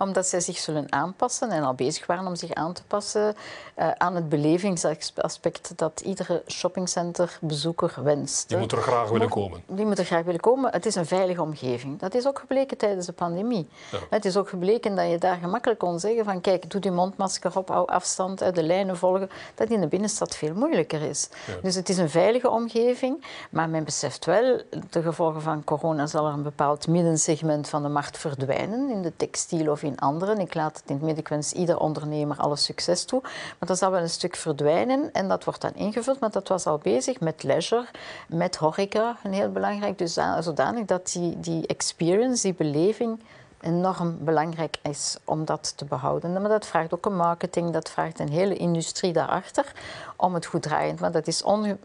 Omdat 0.00 0.26
zij 0.26 0.40
zich 0.40 0.58
zullen 0.58 0.92
aanpassen 0.92 1.50
en 1.50 1.62
al 1.62 1.74
bezig 1.74 2.06
waren 2.06 2.26
om 2.26 2.36
zich 2.36 2.52
aan 2.52 2.72
te 2.72 2.82
passen 2.86 3.34
uh, 3.78 3.90
aan 3.90 4.14
het 4.14 4.28
belevingsaspect 4.28 5.72
dat 5.76 6.00
iedere 6.00 6.42
shoppingcenterbezoeker 6.46 7.94
wenst. 8.02 8.48
Die 8.48 8.58
moet 8.58 8.72
er 8.72 8.82
graag 8.82 9.08
willen 9.10 9.28
komen. 9.28 9.62
Die 9.66 9.86
moet 9.86 9.98
er 9.98 10.04
graag 10.04 10.24
willen 10.24 10.40
komen. 10.40 10.72
Het 10.72 10.86
is 10.86 10.94
een 10.94 11.06
veilige 11.06 11.42
omgeving. 11.42 11.98
Dat 11.98 12.14
is 12.14 12.26
ook 12.26 12.38
gebleken 12.38 12.76
tijdens 12.76 13.06
de 13.06 13.12
pandemie. 13.12 13.68
Ja. 13.90 13.98
Het 14.10 14.24
is 14.24 14.36
ook 14.36 14.48
gebleken 14.48 14.94
dat 14.96 15.10
je 15.10 15.18
daar 15.18 15.36
gemakkelijk 15.36 15.80
kon 15.80 16.00
zeggen 16.00 16.24
van 16.24 16.40
kijk, 16.40 16.70
doe 16.70 16.80
die 16.80 16.90
mondmasker 16.90 17.58
op, 17.58 17.68
hou 17.68 17.88
afstand, 17.88 18.54
de 18.54 18.62
lijnen 18.62 18.96
volgen, 18.96 19.30
dat 19.54 19.68
in 19.68 19.80
de 19.80 19.86
binnenstad 19.86 20.36
veel 20.36 20.54
moeilijker 20.54 21.02
is. 21.02 21.28
Ja. 21.46 21.54
Dus 21.62 21.74
het 21.74 21.88
is 21.88 21.98
een 21.98 22.10
veilige 22.10 22.50
omgeving, 22.50 23.24
maar 23.50 23.68
men 23.68 23.84
beseft 23.84 24.24
wel, 24.24 24.62
de 24.90 25.02
gevolgen 25.02 25.42
van 25.42 25.64
corona 25.64 26.06
zal 26.06 26.26
er 26.26 26.32
een 26.32 26.42
bepaald 26.42 26.88
middensegment 26.88 27.68
van 27.68 27.82
de 27.82 27.88
markt 27.88 28.18
verdwijnen, 28.18 28.90
in 28.90 29.02
de 29.02 29.12
textiel 29.16 29.70
of 29.70 29.82
in 29.82 29.89
anderen. 29.98 30.38
Ik 30.38 30.54
laat 30.54 30.76
het 30.76 30.88
in 30.88 30.94
het 30.94 31.04
midden, 31.04 31.22
ik 31.24 31.28
wens 31.28 31.52
ieder 31.52 31.78
ondernemer 31.78 32.36
alle 32.36 32.56
succes 32.56 33.04
toe. 33.04 33.20
Maar 33.22 33.68
dat 33.68 33.78
zal 33.78 33.90
wel 33.90 34.00
een 34.00 34.08
stuk 34.08 34.36
verdwijnen 34.36 35.12
en 35.12 35.28
dat 35.28 35.44
wordt 35.44 35.60
dan 35.60 35.74
ingevuld. 35.74 36.20
Maar 36.20 36.30
dat 36.30 36.48
was 36.48 36.66
al 36.66 36.78
bezig 36.78 37.20
met 37.20 37.42
leisure, 37.42 37.86
met 38.28 38.56
horeca, 38.56 39.16
een 39.22 39.32
heel 39.32 39.52
belangrijk. 39.52 39.98
Dus 39.98 40.18
zodanig 40.40 40.84
dat 40.84 41.12
die, 41.12 41.40
die 41.40 41.66
experience, 41.66 42.42
die 42.42 42.54
beleving 42.54 43.20
enorm 43.60 44.18
belangrijk 44.20 44.76
is 44.82 45.16
om 45.24 45.44
dat 45.44 45.76
te 45.76 45.84
behouden. 45.84 46.32
Maar 46.32 46.48
dat 46.48 46.66
vraagt 46.66 46.94
ook 46.94 47.06
een 47.06 47.16
marketing, 47.16 47.72
dat 47.72 47.90
vraagt 47.90 48.18
een 48.18 48.30
hele 48.30 48.56
industrie 48.56 49.12
daarachter 49.12 49.72
om 50.16 50.34
het 50.34 50.46
goed 50.46 50.62
draaiend. 50.62 51.00
Maar 51.00 51.12
dat 51.12 51.26
is 51.26 51.42
onge 51.42 51.76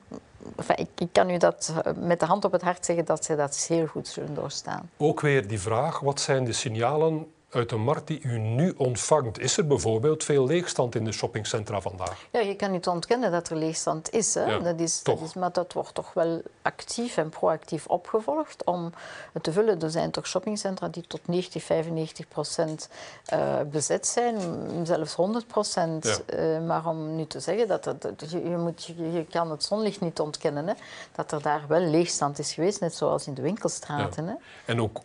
ik, 0.75 1.07
kan 1.12 1.29
u 1.29 1.38
dat 1.38 1.74
eh, 1.83 1.93
met 1.95 2.19
de 2.19 2.25
hand 2.25 2.45
op 2.45 2.51
het 2.51 2.62
hart 2.62 2.85
zeggen 2.85 3.05
dat 3.05 3.25
ze 3.25 3.35
dat 3.35 3.65
heel 3.67 3.85
goed 3.85 4.07
zullen 4.07 4.33
doorstaan. 4.33 4.89
Ook 4.97 5.21
weer 5.21 5.47
die 5.47 5.59
vraag, 5.59 6.00
wat 6.00 6.19
zijn 6.21 6.43
de 6.43 6.53
signalen 6.53 7.27
uit 7.55 7.69
de 7.69 7.75
markt 7.75 8.07
die 8.07 8.21
u 8.21 8.38
nu 8.38 8.74
ontvangt? 8.77 9.39
Is 9.39 9.57
er 9.57 9.67
bijvoorbeeld 9.67 10.24
veel 10.24 10.45
leegstand 10.45 10.95
in 10.95 11.05
de 11.05 11.12
shoppingcentra 11.12 11.81
vandaag? 11.81 12.25
Ja, 12.31 12.39
je 12.39 12.55
kan 12.55 12.71
niet 12.71 12.88
ontkennen 12.88 13.31
dat 13.31 13.50
er 13.50 13.57
leegstand 13.57 14.13
is. 14.13 14.33
Hè? 14.33 14.62
dat, 14.62 14.79
is, 14.79 15.03
dat 15.03 15.21
is 15.21 15.33
maar 15.33 15.51
dat 15.51 15.74
wordt 15.74 15.93
toch 15.93 16.13
wel 16.13 16.41
actief 16.62 17.17
en 17.17 17.29
proactief 17.29 17.88
opgevolgd 17.88 18.63
om 18.63 18.91
het 19.33 19.43
te 19.43 19.51
vullen. 19.51 19.81
Er 19.81 19.91
zijn 19.91 20.12
toch 20.12 20.27
shoppingcentra 20.27 20.88
die 20.88 21.07
tot 21.07 21.27
90, 21.27 21.63
95 21.63 22.27
procent 22.27 22.89
uh, 23.33 23.59
bezet 23.71 24.07
zijn, 24.07 24.38
zelfs 24.83 25.13
100 25.13 25.47
procent. 25.47 26.24
Uh, 26.33 26.65
maar 26.65 26.88
om 26.88 27.15
nu 27.15 27.25
te 27.25 27.39
zeggen 27.39 27.67
dat, 27.67 27.83
dat, 27.83 28.31
je, 28.31 28.50
je, 28.50 28.57
moet, 28.57 28.83
je, 28.83 29.12
je, 29.12 29.25
kan 29.25 29.51
het 29.51 29.63
zonlicht 29.63 30.01
niet 30.01 30.19
ontkennen, 30.19 30.67
hè? 30.67 30.74
dat 31.15 31.31
er 31.31 31.41
daar 31.41 31.63
wel 31.67 31.81
leegstand 31.81 32.39
is 32.39 32.53
geweest, 32.53 32.79
net 32.79 32.93
zoals 32.93 33.27
in 33.27 33.33
de 33.33 33.41
winkelstraten. 33.41 34.27
Hè? 34.27 34.33
En 34.65 34.81
ook 34.81 35.01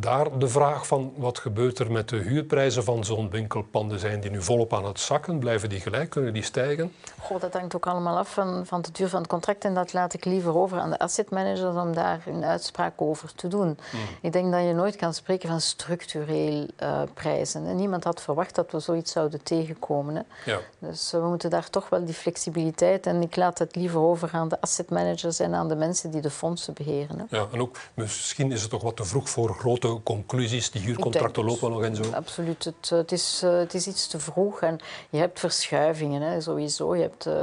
daar 0.00 0.38
de 0.38 0.48
vraag 0.48 0.86
van 0.86 1.12
wat 1.16 1.38
gebeurt 1.38 1.78
er 1.78 1.83
met 1.90 2.08
de 2.08 2.16
huurprijzen 2.16 2.84
van 2.84 3.04
zo'n 3.04 3.30
winkelpanden 3.30 3.98
zijn 3.98 4.20
die 4.20 4.30
nu 4.30 4.42
volop 4.42 4.74
aan 4.74 4.84
het 4.84 5.00
zakken? 5.00 5.38
Blijven 5.38 5.68
die 5.68 5.80
gelijk? 5.80 6.10
Kunnen 6.10 6.32
die 6.32 6.42
stijgen? 6.42 6.92
Goh, 7.20 7.40
dat 7.40 7.52
hangt 7.52 7.76
ook 7.76 7.86
allemaal 7.86 8.18
af 8.18 8.32
van, 8.32 8.66
van 8.66 8.82
de 8.82 8.90
duur 8.92 9.08
van 9.08 9.20
het 9.20 9.28
contract. 9.28 9.64
En 9.64 9.74
dat 9.74 9.92
laat 9.92 10.14
ik 10.14 10.24
liever 10.24 10.56
over 10.56 10.78
aan 10.78 10.90
de 10.90 10.98
asset 10.98 11.30
managers 11.30 11.76
om 11.76 11.94
daar 11.94 12.22
een 12.26 12.44
uitspraak 12.44 13.02
over 13.02 13.34
te 13.34 13.48
doen. 13.48 13.78
Hmm. 13.90 14.00
Ik 14.20 14.32
denk 14.32 14.52
dat 14.52 14.62
je 14.62 14.72
nooit 14.72 14.96
kan 14.96 15.14
spreken 15.14 15.48
van 15.48 15.60
structureel 15.60 16.66
uh, 16.82 17.02
prijzen. 17.14 17.66
En 17.66 17.76
niemand 17.76 18.04
had 18.04 18.22
verwacht 18.22 18.54
dat 18.54 18.72
we 18.72 18.80
zoiets 18.80 19.12
zouden 19.12 19.42
tegenkomen. 19.42 20.14
Hè. 20.14 20.22
Ja. 20.52 20.58
Dus 20.78 21.10
we 21.10 21.18
moeten 21.18 21.50
daar 21.50 21.70
toch 21.70 21.88
wel 21.88 22.04
die 22.04 22.14
flexibiliteit. 22.14 23.06
En 23.06 23.22
ik 23.22 23.36
laat 23.36 23.58
het 23.58 23.76
liever 23.76 24.00
over 24.00 24.28
aan 24.32 24.48
de 24.48 24.60
asset 24.60 24.90
managers 24.90 25.38
en 25.38 25.54
aan 25.54 25.68
de 25.68 25.76
mensen 25.76 26.10
die 26.10 26.20
de 26.20 26.30
fondsen 26.30 26.74
beheren. 26.74 27.18
Hè. 27.18 27.36
Ja, 27.36 27.46
en 27.52 27.60
ook 27.60 27.76
misschien 27.94 28.52
is 28.52 28.60
het 28.60 28.70
toch 28.70 28.82
wat 28.82 28.96
te 28.96 29.04
vroeg 29.04 29.28
voor 29.28 29.54
grote 29.54 30.00
conclusies. 30.04 30.70
Die 30.70 30.82
huurcontracten 30.82 31.44
lopen 31.44 31.63
en 31.72 31.96
zo? 31.96 32.02
Absoluut. 32.12 32.64
Het, 32.64 32.90
het, 32.90 33.12
is, 33.12 33.40
uh, 33.44 33.58
het 33.58 33.74
is 33.74 33.86
iets 33.86 34.06
te 34.06 34.18
vroeg 34.18 34.60
en 34.60 34.78
je 35.10 35.18
hebt 35.18 35.40
verschuivingen 35.40 36.22
hè, 36.22 36.40
sowieso. 36.40 36.96
Je 36.96 37.02
hebt 37.02 37.26
uh, 37.26 37.34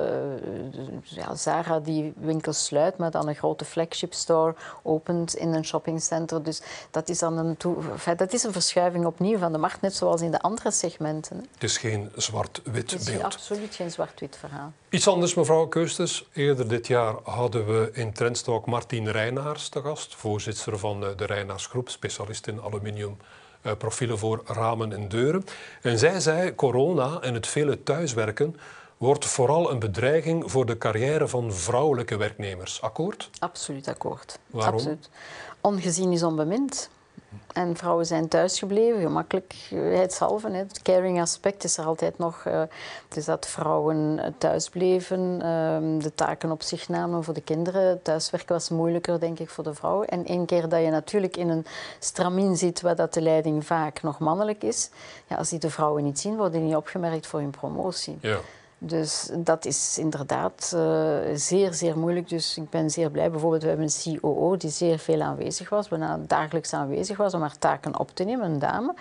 ja, 1.03 1.35
Zara 1.35 1.79
die 1.79 2.13
winkels 2.15 2.65
sluit, 2.65 2.97
maar 2.97 3.11
dan 3.11 3.27
een 3.27 3.35
grote 3.35 3.65
flagship 3.65 4.13
store 4.13 4.55
opent 4.83 5.35
in 5.35 5.53
een 5.53 5.65
shoppingcenter. 5.65 6.43
Dus 6.43 6.61
dat 6.91 7.09
is 7.09 7.19
dan 7.19 7.37
een, 7.37 7.57
toe, 7.57 7.75
dat 8.17 8.33
is 8.33 8.43
een 8.43 8.51
verschuiving 8.51 9.05
opnieuw 9.05 9.37
van 9.37 9.51
de 9.51 9.57
markt, 9.57 9.81
net 9.81 9.95
zoals 9.95 10.21
in 10.21 10.31
de 10.31 10.41
andere 10.41 10.71
segmenten. 10.71 11.37
Hè. 11.37 11.43
Het 11.53 11.63
is 11.63 11.77
geen 11.77 12.11
zwart-wit 12.15 12.63
beeld. 12.73 12.91
Het 12.91 13.07
is 13.07 13.21
absoluut 13.21 13.75
geen 13.75 13.91
zwart-wit 13.91 14.37
verhaal. 14.37 14.71
Iets 14.89 15.07
anders, 15.07 15.33
mevrouw 15.33 15.67
Keusters. 15.67 16.27
Eerder 16.33 16.67
dit 16.67 16.87
jaar 16.87 17.15
hadden 17.23 17.65
we 17.65 17.89
in 17.93 18.13
Trendstalk 18.13 18.65
Martien 18.65 19.11
Reinaars 19.11 19.69
te 19.69 19.81
gast, 19.81 20.15
voorzitter 20.15 20.79
van 20.79 20.99
de 20.99 21.25
Reinaarsgroep, 21.25 21.89
specialist 21.89 22.47
in 22.47 22.61
aluminium 22.61 23.17
profielen 23.77 24.17
voor 24.17 24.41
ramen 24.45 24.93
en 24.93 25.07
deuren. 25.07 25.45
En 25.81 25.99
zij 25.99 26.19
zei, 26.19 26.55
corona 26.55 27.19
en 27.21 27.33
het 27.33 27.47
vele 27.47 27.83
thuiswerken 27.83 28.55
wordt 28.97 29.25
vooral 29.25 29.71
een 29.71 29.79
bedreiging 29.79 30.51
voor 30.51 30.65
de 30.65 30.77
carrière 30.77 31.27
van 31.27 31.53
vrouwelijke 31.53 32.17
werknemers. 32.17 32.81
Akkoord? 32.81 33.29
Absoluut 33.39 33.87
akkoord. 33.87 34.39
Waarom? 34.47 34.73
Absoluut. 34.73 35.09
Ongezien 35.61 36.11
is 36.11 36.23
onbemind. 36.23 36.89
En 37.53 37.75
vrouwen 37.75 38.05
zijn 38.05 38.27
thuisgebleven, 38.27 39.01
gemakkelijkheidshalve. 39.01 40.49
Het 40.51 40.81
caring 40.81 41.21
aspect 41.21 41.63
is 41.63 41.77
er 41.77 41.85
altijd 41.85 42.17
nog. 42.17 42.47
Dus 43.07 43.25
dat 43.25 43.47
vrouwen 43.47 44.19
thuis 44.37 44.69
bleven, 44.69 45.19
uh, 45.19 46.01
de 46.03 46.11
taken 46.15 46.51
op 46.51 46.61
zich 46.61 46.89
namen 46.89 47.23
voor 47.23 47.33
de 47.33 47.41
kinderen. 47.41 48.01
Thuiswerken 48.01 48.53
was 48.53 48.69
moeilijker, 48.69 49.19
denk 49.19 49.39
ik, 49.39 49.49
voor 49.49 49.63
de 49.63 49.73
vrouw. 49.73 50.03
En 50.03 50.25
één 50.25 50.45
keer 50.45 50.69
dat 50.69 50.81
je 50.81 50.89
natuurlijk 50.89 51.37
in 51.37 51.49
een 51.49 51.65
stramien 51.99 52.57
zit 52.57 52.81
waar 52.81 52.95
dat 52.95 53.13
de 53.13 53.21
leiding 53.21 53.65
vaak 53.65 54.01
nog 54.01 54.19
mannelijk 54.19 54.63
is, 54.63 54.89
ja, 55.27 55.35
als 55.35 55.49
die 55.49 55.59
de 55.59 55.69
vrouwen 55.69 56.03
niet 56.03 56.19
zien, 56.19 56.35
worden 56.35 56.59
die 56.59 56.67
niet 56.67 56.75
opgemerkt 56.75 57.27
voor 57.27 57.39
hun 57.39 57.49
promotie. 57.49 58.17
Ja. 58.21 58.37
Dus 58.83 59.29
dat 59.37 59.65
is 59.65 59.97
inderdaad 59.97 60.71
uh, 60.75 61.17
zeer, 61.33 61.73
zeer 61.73 61.97
moeilijk. 61.97 62.29
Dus 62.29 62.57
ik 62.57 62.69
ben 62.69 62.89
zeer 62.89 63.09
blij. 63.11 63.31
Bijvoorbeeld, 63.31 63.61
we 63.61 63.67
hebben 63.67 63.89
een 63.95 64.19
COO 64.19 64.57
die 64.57 64.69
zeer 64.69 64.99
veel 64.99 65.21
aanwezig 65.21 65.69
was, 65.69 65.87
bijna 65.87 66.19
dagelijks 66.27 66.73
aanwezig 66.73 67.17
was 67.17 67.33
om 67.33 67.41
haar 67.41 67.57
taken 67.57 67.99
op 67.99 68.15
te 68.15 68.23
nemen, 68.23 68.51
een 68.51 68.59
dame. 68.59 68.93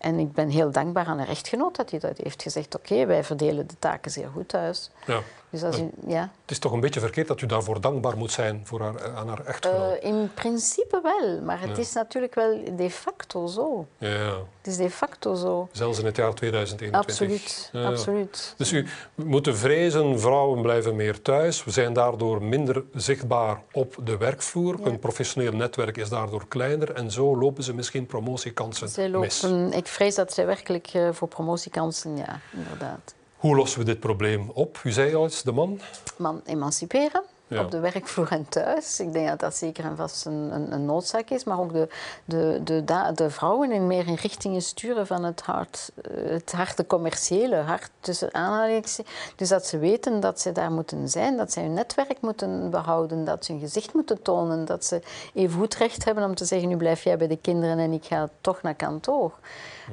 En 0.00 0.18
ik 0.18 0.32
ben 0.32 0.48
heel 0.48 0.70
dankbaar 0.70 1.06
aan 1.06 1.18
haar 1.18 1.28
echtgenoot 1.28 1.76
dat 1.76 1.90
hij 1.90 1.98
dat 1.98 2.18
heeft 2.18 2.42
gezegd. 2.42 2.76
Oké, 2.76 3.06
wij 3.06 3.24
verdelen 3.24 3.66
de 3.66 3.78
taken 3.78 4.10
zeer 4.10 4.28
goed 4.34 4.48
thuis. 4.48 4.90
Ja. 5.06 5.20
Dus 5.50 5.62
als 5.62 5.78
u, 5.78 5.90
ja. 6.06 6.20
Het 6.20 6.50
is 6.50 6.58
toch 6.58 6.72
een 6.72 6.80
beetje 6.80 7.00
verkeerd 7.00 7.28
dat 7.28 7.40
u 7.40 7.46
daarvoor 7.46 7.80
dankbaar 7.80 8.16
moet 8.16 8.32
zijn 8.32 8.60
voor 8.64 8.80
haar, 8.80 9.14
aan 9.14 9.28
haar 9.28 9.44
echtgenoot? 9.44 10.02
Uh, 10.02 10.08
in 10.10 10.30
principe 10.34 11.00
wel, 11.02 11.40
maar 11.40 11.60
het 11.60 11.78
is 11.78 11.92
natuurlijk 11.92 12.34
wel 12.34 12.76
de 12.76 12.90
facto 12.90 13.46
zo. 13.46 13.86
Ja. 13.98 14.36
Het 14.58 14.66
is 14.66 14.76
de 14.76 14.90
facto 14.90 15.34
zo. 15.34 15.68
Zelfs 15.72 15.98
in 15.98 16.04
het 16.04 16.16
jaar 16.16 16.34
2021. 16.34 17.00
Absoluut, 17.00 17.70
absoluut. 17.86 18.54
Dus 18.56 18.72
u 18.72 18.86
moet 19.14 19.48
vrezen, 19.52 20.20
vrouwen 20.20 20.62
blijven 20.62 20.96
meer 20.96 21.22
thuis. 21.22 21.64
We 21.64 21.70
zijn 21.70 21.92
daardoor 21.92 22.42
minder 22.42 22.84
zichtbaar 22.94 23.62
op 23.72 23.96
de 24.04 24.16
werkvloer. 24.16 24.78
Hun 24.82 24.98
professioneel 24.98 25.52
netwerk 25.52 25.96
is 25.96 26.08
daardoor 26.08 26.48
kleiner. 26.48 26.92
En 26.92 27.10
zo 27.10 27.36
lopen 27.36 27.62
ze 27.62 27.74
misschien 27.74 28.06
promotiekansen 28.06 29.10
lopen, 29.10 29.20
mis. 29.20 29.42
Vrees 29.90 30.14
dat 30.14 30.32
zij 30.32 30.46
werkelijk 30.46 30.86
eh, 30.86 31.08
voor 31.12 31.28
promotiekansen, 31.28 32.16
ja, 32.16 32.40
inderdaad. 32.52 33.14
Hoe 33.36 33.56
lossen 33.56 33.78
we 33.78 33.84
dit 33.84 34.00
probleem 34.00 34.50
op? 34.54 34.80
U 34.84 34.90
zei 34.90 35.14
al 35.14 35.24
eens, 35.24 35.42
de 35.42 35.52
man? 35.52 35.80
Man 36.16 36.40
emanciperen. 36.44 37.22
Op 37.58 37.70
de 37.70 37.80
werkvloer 37.80 38.28
en 38.30 38.48
thuis. 38.48 39.00
Ik 39.00 39.12
denk 39.12 39.28
dat 39.28 39.40
dat 39.40 39.56
zeker 39.56 39.84
en 39.84 39.96
vast 39.96 40.26
een, 40.26 40.54
een, 40.54 40.72
een 40.72 40.84
noodzaak 40.84 41.30
is. 41.30 41.44
Maar 41.44 41.58
ook 41.58 41.72
de, 41.72 41.88
de, 42.24 42.60
de, 42.64 42.84
de, 43.14 43.30
vrouwen 43.30 43.72
in 43.72 43.86
meer 43.86 44.06
in 44.06 44.14
richtingen 44.14 44.62
sturen 44.62 45.06
van 45.06 45.24
het 45.24 45.40
hart, 45.40 45.90
eh, 46.02 46.30
het 46.30 46.52
hart, 46.52 46.86
commerciële 46.86 47.56
hart 47.56 47.90
tussen 48.00 48.34
aanhalingstekens. 48.34 49.34
Dus 49.36 49.48
dat 49.48 49.66
ze 49.66 49.78
weten 49.78 50.20
dat 50.20 50.40
ze 50.40 50.52
daar 50.52 50.72
moeten 50.72 51.08
zijn, 51.08 51.36
dat 51.36 51.52
ze 51.52 51.60
hun 51.60 51.74
netwerk 51.74 52.20
moeten 52.20 52.70
behouden, 52.70 53.24
dat 53.24 53.44
ze 53.44 53.52
hun 53.52 53.60
gezicht 53.60 53.94
moeten 53.94 54.22
tonen, 54.22 54.64
dat 54.64 54.84
ze 54.84 55.00
even 55.34 55.58
goed 55.58 55.74
recht 55.74 56.04
hebben 56.04 56.24
om 56.24 56.34
te 56.34 56.44
zeggen: 56.44 56.68
nu 56.68 56.76
blijf 56.76 57.02
jij 57.02 57.16
bij 57.16 57.28
de 57.28 57.38
kinderen 57.40 57.78
en 57.78 57.92
ik 57.92 58.04
ga 58.04 58.28
toch 58.40 58.62
naar 58.62 58.74
kantoor. 58.74 59.32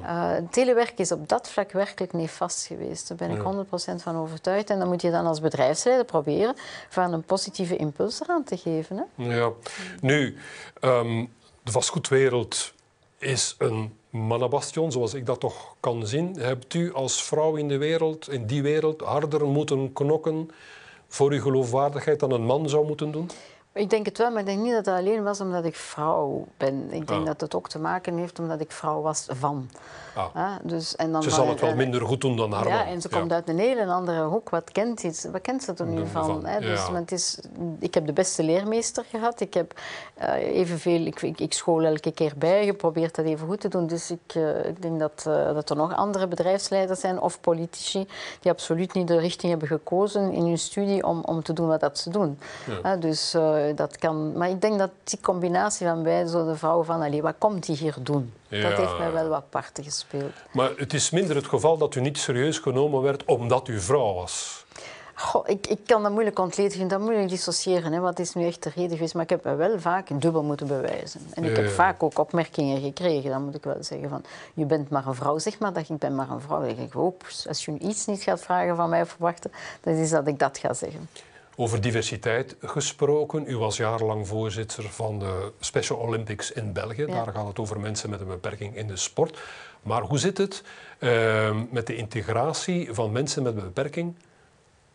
Uh, 0.01 0.31
telewerk 0.51 0.99
is 0.99 1.12
op 1.12 1.29
dat 1.29 1.49
vlak 1.49 1.71
werkelijk 1.71 2.13
nefast 2.13 2.65
geweest. 2.65 3.07
Daar 3.07 3.17
ben 3.17 3.31
ik 3.31 3.41
100% 3.41 4.01
van 4.01 4.15
overtuigd. 4.15 4.69
En 4.69 4.79
dan 4.79 4.88
moet 4.88 5.01
je 5.01 5.12
dan 5.12 5.25
als 5.25 5.39
bedrijfsleider 5.39 6.05
proberen 6.05 6.55
van 6.89 7.13
een 7.13 7.23
positieve 7.23 7.75
impuls 7.75 8.21
eraan 8.21 8.43
te 8.43 8.57
geven. 8.57 8.97
Hè? 8.97 9.36
Ja. 9.36 9.51
Nu, 10.01 10.38
ehm, 10.79 11.25
de 11.63 11.71
vastgoedwereld 11.71 12.73
is 13.17 13.55
een 13.57 13.93
mannenbastion, 14.10 14.91
zoals 14.91 15.13
ik 15.13 15.25
dat 15.25 15.39
toch 15.39 15.75
kan 15.79 16.07
zien. 16.07 16.36
Hebt 16.39 16.73
u 16.73 16.93
als 16.93 17.23
vrouw 17.23 17.55
in 17.55 17.67
de 17.67 17.77
wereld, 17.77 18.29
in 18.29 18.45
die 18.45 18.62
wereld, 18.62 19.01
harder 19.01 19.45
moeten 19.45 19.93
knokken 19.93 20.49
voor 21.07 21.31
uw 21.31 21.41
geloofwaardigheid 21.41 22.19
dan 22.19 22.31
een 22.31 22.45
man 22.45 22.69
zou 22.69 22.86
moeten 22.86 23.12
doen? 23.12 23.29
Ik 23.77 23.89
denk 23.89 24.05
het 24.05 24.17
wel, 24.17 24.31
maar 24.31 24.39
ik 24.39 24.45
denk 24.45 24.59
niet 24.59 24.73
dat 24.73 24.85
het 24.85 24.95
alleen 24.95 25.23
was 25.23 25.41
omdat 25.41 25.65
ik 25.65 25.75
vrouw 25.75 26.47
ben. 26.57 26.91
Ik 26.91 27.07
denk 27.07 27.19
ah. 27.19 27.25
dat 27.25 27.41
het 27.41 27.55
ook 27.55 27.69
te 27.69 27.79
maken 27.79 28.17
heeft 28.17 28.39
omdat 28.39 28.61
ik 28.61 28.71
vrouw 28.71 29.01
was 29.01 29.25
van. 29.29 29.69
Ah. 30.33 30.51
dus, 30.63 30.95
en 30.95 31.11
dan 31.11 31.23
ze 31.23 31.29
zal 31.29 31.47
het 31.47 31.61
wel 31.61 31.75
minder 31.75 32.01
goed 32.01 32.21
doen 32.21 32.35
dan 32.35 32.51
haar 32.51 32.67
Ja, 32.67 32.85
en 32.85 33.01
ze 33.01 33.09
komt 33.09 33.31
uit 33.31 33.49
een 33.49 33.59
hele 33.59 33.85
andere 33.85 34.23
hoek. 34.23 34.49
Wat 34.49 34.71
kent, 34.71 35.03
iets, 35.03 35.25
wat 35.31 35.41
kent 35.41 35.63
ze 35.63 35.73
er 35.77 35.85
nu 35.85 36.07
van? 36.07 36.45
hè? 36.45 36.59
Dus, 36.59 36.87
het 36.87 37.11
is, 37.11 37.39
ik 37.79 37.93
heb 37.93 38.05
de 38.05 38.13
beste 38.13 38.43
leermeester 38.43 39.05
gehad. 39.09 39.39
Ik 39.39 39.53
heb 39.53 39.79
uh, 40.21 40.33
evenveel... 40.33 41.05
Ik, 41.05 41.21
ik, 41.21 41.39
ik, 41.39 41.53
school 41.53 41.83
elke 41.83 42.11
keer 42.11 42.33
bij, 42.37 42.65
geprobeerd 42.65 43.15
dat 43.15 43.25
even 43.25 43.47
goed 43.47 43.59
te 43.59 43.67
doen. 43.67 43.87
Dus 43.87 44.11
ik, 44.11 44.35
uh, 44.35 44.65
ik 44.65 44.81
denk 44.81 44.99
dat, 44.99 45.25
uh, 45.27 45.53
dat 45.53 45.69
er 45.69 45.75
nog 45.75 45.95
andere 45.95 46.27
bedrijfsleiders 46.27 46.99
zijn 46.99 47.19
of 47.19 47.41
politici 47.41 48.07
die 48.39 48.51
absoluut 48.51 48.93
niet 48.93 49.07
de 49.07 49.19
richting 49.19 49.51
hebben 49.51 49.67
gekozen 49.67 50.31
in 50.31 50.45
hun 50.45 50.57
studie 50.57 51.05
om, 51.05 51.21
om 51.23 51.43
te 51.43 51.53
doen 51.53 51.67
wat 51.67 51.79
dat 51.79 51.97
ze 51.97 52.09
doen. 52.09 52.39
dus 52.99 53.35
dat 53.75 53.97
kan... 53.97 54.38
Maar 54.38 54.49
ik 54.49 54.62
denk 54.62 54.80
dat 54.80 54.91
die 55.03 55.19
combinatie 55.21 55.88
van 55.88 56.03
beide, 56.03 56.30
zo 56.30 56.45
de 56.45 56.56
vrouw 56.56 56.84
van... 56.84 57.01
Allee, 57.01 57.21
wat 57.21 57.36
komt 57.38 57.65
die 57.65 57.75
hier 57.75 57.95
doen? 57.99 58.34
Dat 58.49 58.77
heeft 58.77 58.97
mij 58.97 59.12
wel 59.12 59.27
wat 59.27 59.49
parten 59.49 59.84
gespeeld. 59.84 60.32
Maar 60.51 60.71
het 60.75 60.93
is 60.93 61.10
minder 61.10 61.36
het 61.36 61.47
geval 61.47 61.77
dat 61.77 61.95
u 61.95 62.01
niet 62.01 62.17
serieus 62.17 62.60
genomen 62.60 63.01
werd 63.01 63.25
omdat 63.25 63.67
u 63.67 63.80
vrouw 63.80 64.13
was. 64.13 64.65
Goh, 65.19 65.49
ik, 65.49 65.67
ik 65.67 65.80
kan 65.86 66.03
dat 66.03 66.12
moeilijk 66.12 66.39
ontledigen, 66.39 66.88
dat 66.88 66.99
moeilijk 66.99 67.30
dissociëren. 67.30 67.93
Hè. 67.93 67.99
Wat 67.99 68.19
is 68.19 68.34
nu 68.34 68.45
echt 68.45 68.63
de 68.63 68.71
reden 68.75 68.97
geweest? 68.97 69.13
Maar 69.13 69.23
ik 69.23 69.30
heb 69.30 69.43
me 69.43 69.56
wel 69.56 69.80
vaak 69.80 70.21
dubbel 70.21 70.43
moeten 70.43 70.67
bewijzen. 70.67 71.21
En 71.34 71.43
ik 71.43 71.56
heb 71.56 71.69
vaak 71.69 72.03
ook 72.03 72.19
opmerkingen 72.19 72.82
gekregen, 72.82 73.30
dan 73.30 73.43
moet 73.43 73.56
ik 73.56 73.63
wel 73.63 73.77
zeggen. 73.80 74.10
Van, 74.10 74.23
je 74.53 74.65
bent 74.65 74.89
maar 74.89 75.08
een 75.08 75.15
vrouw, 75.15 75.38
zeg 75.38 75.60
maar 75.60 75.73
dat 75.73 75.89
ik 75.89 75.97
ben 75.97 76.15
maar 76.15 76.30
een 76.30 76.41
vrouw. 76.41 76.60
Dan 76.60 76.75
denk 76.75 76.93
ik, 76.93 76.95
als 77.47 77.65
je 77.65 77.77
iets 77.77 78.06
niet 78.06 78.21
gaat 78.21 78.41
vragen 78.41 78.75
van 78.75 78.89
mij 78.89 79.01
of 79.01 79.10
verwachten, 79.10 79.51
dan 79.82 79.93
is 79.93 80.10
dat 80.10 80.27
ik 80.27 80.39
dat 80.39 80.58
ga 80.58 80.73
zeggen. 80.73 81.10
Over 81.60 81.82
diversiteit 81.82 82.56
gesproken. 82.62 83.43
U 83.48 83.58
was 83.58 83.78
jarenlang 83.78 84.28
voorzitter 84.28 84.84
van 84.84 85.20
de 85.20 85.52
Special 85.60 85.98
Olympics 85.98 86.52
in 86.52 86.74
België. 86.74 87.06
Daar 87.06 87.34
gaat 87.34 87.48
het 87.48 87.60
over 87.60 87.80
mensen 87.80 88.10
met 88.10 88.20
een 88.20 88.28
beperking 88.28 88.76
in 88.76 88.88
de 88.88 88.96
sport. 88.98 89.39
Maar 89.82 90.02
hoe 90.02 90.17
zit 90.17 90.38
het 90.38 90.63
uh, 91.00 91.58
met 91.70 91.88
de 91.88 91.96
integratie 91.96 92.93
van 92.93 93.12
mensen 93.12 93.43
met 93.43 93.56
een 93.56 93.63
beperking 93.63 94.15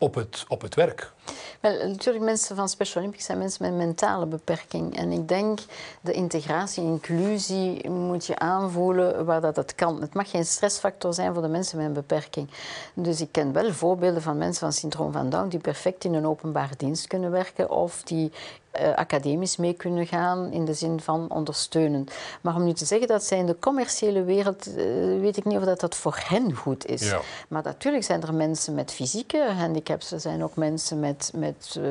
op 0.02 0.14
het, 0.14 0.44
op 0.48 0.62
het 0.62 0.74
werk? 0.74 1.12
Wel, 1.60 1.86
natuurlijk, 1.86 2.24
mensen 2.24 2.56
van 2.56 2.68
Special 2.68 3.00
Olympics 3.00 3.24
zijn 3.24 3.38
mensen 3.38 3.64
met 3.64 3.86
mentale 3.86 4.26
beperking. 4.26 4.96
En 4.96 5.12
ik 5.12 5.28
denk, 5.28 5.60
de 6.00 6.12
integratie, 6.12 6.84
inclusie 6.84 7.90
moet 7.90 8.26
je 8.26 8.38
aanvoelen 8.38 9.24
waar 9.24 9.40
dat, 9.40 9.54
dat 9.54 9.74
kan. 9.74 10.00
Het 10.00 10.14
mag 10.14 10.30
geen 10.30 10.44
stressfactor 10.44 11.14
zijn 11.14 11.32
voor 11.32 11.42
de 11.42 11.48
mensen 11.48 11.76
met 11.76 11.86
een 11.86 11.92
beperking. 11.92 12.48
Dus 12.94 13.20
ik 13.20 13.28
ken 13.30 13.52
wel 13.52 13.72
voorbeelden 13.72 14.22
van 14.22 14.38
mensen 14.38 14.60
van 14.60 14.72
syndroom 14.72 15.12
van 15.12 15.30
Down 15.30 15.48
die 15.48 15.60
perfect 15.60 16.04
in 16.04 16.14
een 16.14 16.26
openbare 16.26 16.74
dienst 16.76 17.06
kunnen 17.06 17.30
werken 17.30 17.70
of 17.70 18.02
die 18.02 18.32
uh, 18.80 18.94
academisch 18.94 19.56
mee 19.56 19.72
kunnen 19.72 20.06
gaan 20.06 20.52
in 20.52 20.64
de 20.64 20.74
zin 20.74 21.00
van 21.00 21.30
ondersteunen. 21.30 22.06
Maar 22.40 22.54
om 22.54 22.64
nu 22.64 22.72
te 22.72 22.84
zeggen 22.84 23.08
dat 23.08 23.24
zij 23.24 23.38
in 23.38 23.46
de 23.46 23.58
commerciële 23.58 24.24
wereld, 24.24 24.68
uh, 24.68 24.74
weet 25.20 25.36
ik 25.36 25.44
niet 25.44 25.58
of 25.58 25.64
dat, 25.64 25.80
dat 25.80 25.94
voor 25.94 26.18
hen 26.24 26.54
goed 26.54 26.86
is. 26.86 27.10
Ja. 27.10 27.20
Maar 27.48 27.62
natuurlijk 27.62 28.04
zijn 28.04 28.22
er 28.22 28.34
mensen 28.34 28.74
met 28.74 28.92
fysieke 28.92 29.52
handicaps, 29.56 30.12
er 30.12 30.20
zijn 30.20 30.42
ook 30.42 30.56
mensen 30.56 31.00
met, 31.00 31.32
met 31.34 31.76
uh, 31.78 31.84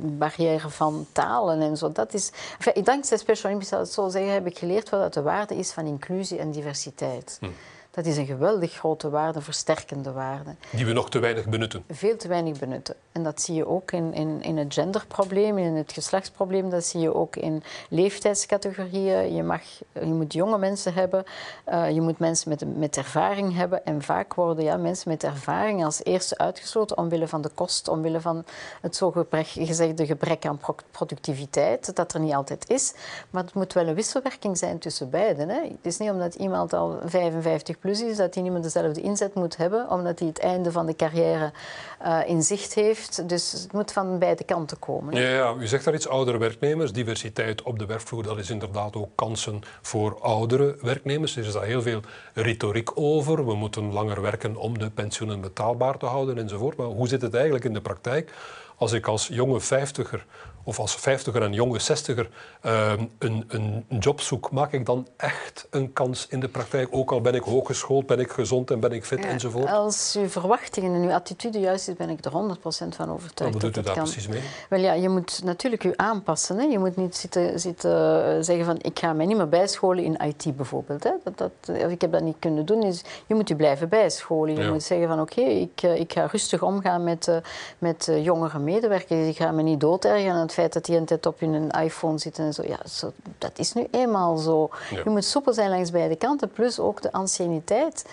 barrière 0.00 0.70
van 0.70 1.06
talen 1.12 1.60
en 1.60 1.76
zo. 1.76 1.92
Dat 1.92 2.14
is, 2.14 2.30
enfin, 2.58 2.84
dankzij 2.84 3.16
Special 3.16 3.44
Olympics, 3.44 3.70
zal 3.70 3.80
het 3.80 3.92
zo 3.92 4.08
zeggen, 4.08 4.32
heb 4.32 4.46
ik 4.46 4.58
geleerd 4.58 4.88
wat 4.88 5.14
de 5.14 5.22
waarde 5.22 5.56
is 5.56 5.70
van 5.70 5.86
inclusie 5.86 6.38
en 6.38 6.50
diversiteit. 6.50 7.36
Hm. 7.40 7.46
Dat 7.98 8.06
is 8.06 8.16
een 8.16 8.26
geweldig 8.26 8.72
grote 8.72 9.10
waarde, 9.10 9.40
versterkende 9.40 10.12
waarde. 10.12 10.54
Die 10.70 10.86
we 10.86 10.92
nog 10.92 11.10
te 11.10 11.18
weinig 11.18 11.48
benutten. 11.48 11.84
Veel 11.90 12.16
te 12.16 12.28
weinig 12.28 12.58
benutten. 12.58 12.94
En 13.12 13.22
dat 13.22 13.40
zie 13.40 13.54
je 13.54 13.66
ook 13.66 13.92
in, 13.92 14.14
in, 14.14 14.42
in 14.42 14.56
het 14.56 14.74
genderprobleem, 14.74 15.58
in 15.58 15.74
het 15.74 15.92
geslachtsprobleem. 15.92 16.70
Dat 16.70 16.84
zie 16.84 17.00
je 17.00 17.14
ook 17.14 17.36
in 17.36 17.62
leeftijdscategorieën. 17.88 19.34
Je, 19.34 19.42
mag, 19.42 19.60
je 19.92 20.04
moet 20.04 20.32
jonge 20.32 20.58
mensen 20.58 20.94
hebben, 20.94 21.24
uh, 21.68 21.90
je 21.90 22.00
moet 22.00 22.18
mensen 22.18 22.48
met, 22.48 22.76
met 22.76 22.96
ervaring 22.96 23.54
hebben. 23.54 23.84
En 23.84 24.02
vaak 24.02 24.34
worden 24.34 24.64
ja, 24.64 24.76
mensen 24.76 25.10
met 25.10 25.24
ervaring 25.24 25.84
als 25.84 26.04
eerste 26.04 26.38
uitgesloten 26.38 26.98
omwille 26.98 27.28
van 27.28 27.40
de 27.40 27.50
kost, 27.54 27.88
omwille 27.88 28.20
van 28.20 28.44
het 28.80 28.96
zo 28.96 29.12
gezegde 29.54 30.06
gebrek 30.06 30.46
aan 30.46 30.60
productiviteit, 30.90 31.96
dat 31.96 32.14
er 32.14 32.20
niet 32.20 32.34
altijd 32.34 32.70
is. 32.70 32.94
Maar 33.30 33.44
het 33.44 33.54
moet 33.54 33.72
wel 33.72 33.86
een 33.86 33.94
wisselwerking 33.94 34.58
zijn 34.58 34.78
tussen 34.78 35.10
beiden. 35.10 35.48
Hè. 35.48 35.60
Het 35.60 35.86
is 35.86 35.98
niet 35.98 36.10
omdat 36.10 36.34
iemand 36.34 36.72
al 36.72 36.98
55 37.04 37.78
plus 37.78 37.86
is 37.90 38.16
dat 38.16 38.34
hij 38.34 38.42
niet 38.42 38.62
dezelfde 38.62 39.00
inzet 39.00 39.34
moet 39.34 39.56
hebben, 39.56 39.90
omdat 39.90 40.18
hij 40.18 40.28
het 40.28 40.38
einde 40.38 40.72
van 40.72 40.86
de 40.86 40.96
carrière 40.96 41.52
uh, 42.02 42.20
in 42.26 42.42
zicht 42.42 42.74
heeft. 42.74 43.28
Dus 43.28 43.52
het 43.52 43.72
moet 43.72 43.92
van 43.92 44.18
beide 44.18 44.44
kanten 44.44 44.78
komen. 44.78 45.14
Ja, 45.14 45.28
ja, 45.28 45.54
u 45.58 45.66
zegt 45.66 45.84
daar 45.84 45.94
iets, 45.94 46.08
oudere 46.08 46.38
werknemers, 46.38 46.92
diversiteit 46.92 47.62
op 47.62 47.78
de 47.78 47.86
werkvloer, 47.86 48.22
dat 48.22 48.38
is 48.38 48.50
inderdaad 48.50 48.96
ook 48.96 49.10
kansen 49.14 49.60
voor 49.82 50.20
oudere 50.20 50.76
werknemers. 50.80 51.36
Er 51.36 51.46
is 51.46 51.52
daar 51.52 51.64
heel 51.64 51.82
veel 51.82 52.00
retoriek 52.34 52.90
over. 52.94 53.46
We 53.46 53.54
moeten 53.54 53.92
langer 53.92 54.22
werken 54.22 54.56
om 54.56 54.78
de 54.78 54.90
pensioenen 54.90 55.40
betaalbaar 55.40 55.98
te 55.98 56.06
houden 56.06 56.38
enzovoort. 56.38 56.76
Maar 56.76 56.86
hoe 56.86 57.08
zit 57.08 57.22
het 57.22 57.34
eigenlijk 57.34 57.64
in 57.64 57.72
de 57.72 57.80
praktijk? 57.80 58.32
Als 58.76 58.92
ik 58.92 59.06
als 59.06 59.26
jonge 59.26 59.60
vijftiger 59.60 60.26
of 60.68 60.78
als 60.78 60.94
vijftiger 60.94 61.42
en 61.42 61.52
jonge 61.52 61.78
zestiger 61.78 62.28
uh, 62.62 62.92
een, 63.18 63.44
een 63.48 63.84
job 63.98 64.20
zoek, 64.20 64.50
maak 64.50 64.72
ik 64.72 64.86
dan 64.86 65.06
echt 65.16 65.66
een 65.70 65.92
kans 65.92 66.26
in 66.28 66.40
de 66.40 66.48
praktijk? 66.48 66.88
Ook 66.90 67.12
al 67.12 67.20
ben 67.20 67.34
ik 67.34 67.42
hooggeschoold, 67.42 68.06
ben 68.06 68.18
ik 68.18 68.30
gezond 68.30 68.70
en 68.70 68.80
ben 68.80 68.92
ik 68.92 69.04
fit 69.04 69.24
enzovoort? 69.24 69.68
Als 69.68 70.16
uw 70.18 70.28
verwachtingen 70.28 70.94
en 70.94 71.02
uw 71.02 71.12
attitude 71.12 71.60
juist 71.60 71.88
is, 71.88 71.94
ben 71.94 72.10
ik 72.10 72.24
er 72.24 72.32
100% 72.32 72.34
van 72.64 73.10
overtuigd. 73.10 73.38
Wat 73.38 73.52
bedoelt 73.52 73.76
u 73.76 73.82
daar 73.82 73.94
kan. 73.94 74.02
precies 74.02 74.28
mee? 74.28 74.40
Wel 74.68 74.80
ja, 74.80 74.92
je 74.92 75.08
moet 75.08 75.40
natuurlijk 75.44 75.84
u 75.84 75.92
aanpassen. 75.96 76.58
Hè. 76.58 76.64
Je 76.64 76.78
moet 76.78 76.96
niet 76.96 77.16
zitten, 77.16 77.60
zitten 77.60 78.26
eh, 78.36 78.42
zeggen 78.42 78.64
van 78.64 78.76
ik 78.80 78.98
ga 78.98 79.12
mij 79.12 79.26
niet 79.26 79.36
meer 79.36 79.48
bijscholen 79.48 80.04
in 80.04 80.16
IT 80.26 80.56
bijvoorbeeld. 80.56 81.04
Hè. 81.04 81.12
Dat, 81.24 81.38
dat, 81.38 81.76
of 81.84 81.90
ik 81.90 82.00
heb 82.00 82.12
dat 82.12 82.22
niet 82.22 82.36
kunnen 82.38 82.66
doen. 82.66 82.80
Dus 82.80 83.02
je 83.26 83.34
moet 83.34 83.48
je 83.48 83.56
blijven 83.56 83.88
bijscholen. 83.88 84.54
Je 84.54 84.62
ja. 84.62 84.70
moet 84.70 84.82
zeggen 84.82 85.08
van 85.08 85.20
oké, 85.20 85.40
okay, 85.40 85.60
ik, 85.60 85.82
eh, 85.82 86.00
ik 86.00 86.12
ga 86.12 86.26
rustig 86.26 86.62
omgaan 86.62 87.04
met, 87.04 87.40
met 87.78 88.10
jongere 88.20 88.58
medewerkers. 88.58 89.28
Ik 89.28 89.36
ga 89.36 89.50
me 89.50 89.62
niet 89.62 89.80
doodergen 89.80 90.30
aan 90.30 90.40
het 90.40 90.56
feit 90.58 90.72
dat 90.72 90.84
die 90.84 90.96
een 90.96 91.04
tijd 91.04 91.26
op 91.26 91.40
hun 91.40 91.70
iPhone 91.70 92.18
zitten 92.18 92.44
en 92.44 92.52
zo. 92.52 92.62
Ja, 92.66 92.78
zo, 92.88 93.12
dat 93.38 93.58
is 93.58 93.72
nu 93.72 93.86
eenmaal 93.90 94.36
zo. 94.36 94.68
Ja. 94.90 95.00
Je 95.04 95.10
moet 95.10 95.24
soepel 95.24 95.52
zijn 95.52 95.70
langs 95.70 95.90
beide 95.90 96.16
kanten, 96.16 96.50
plus 96.50 96.78
ook 96.78 97.02
de 97.02 97.12
anciëniteit. 97.12 98.04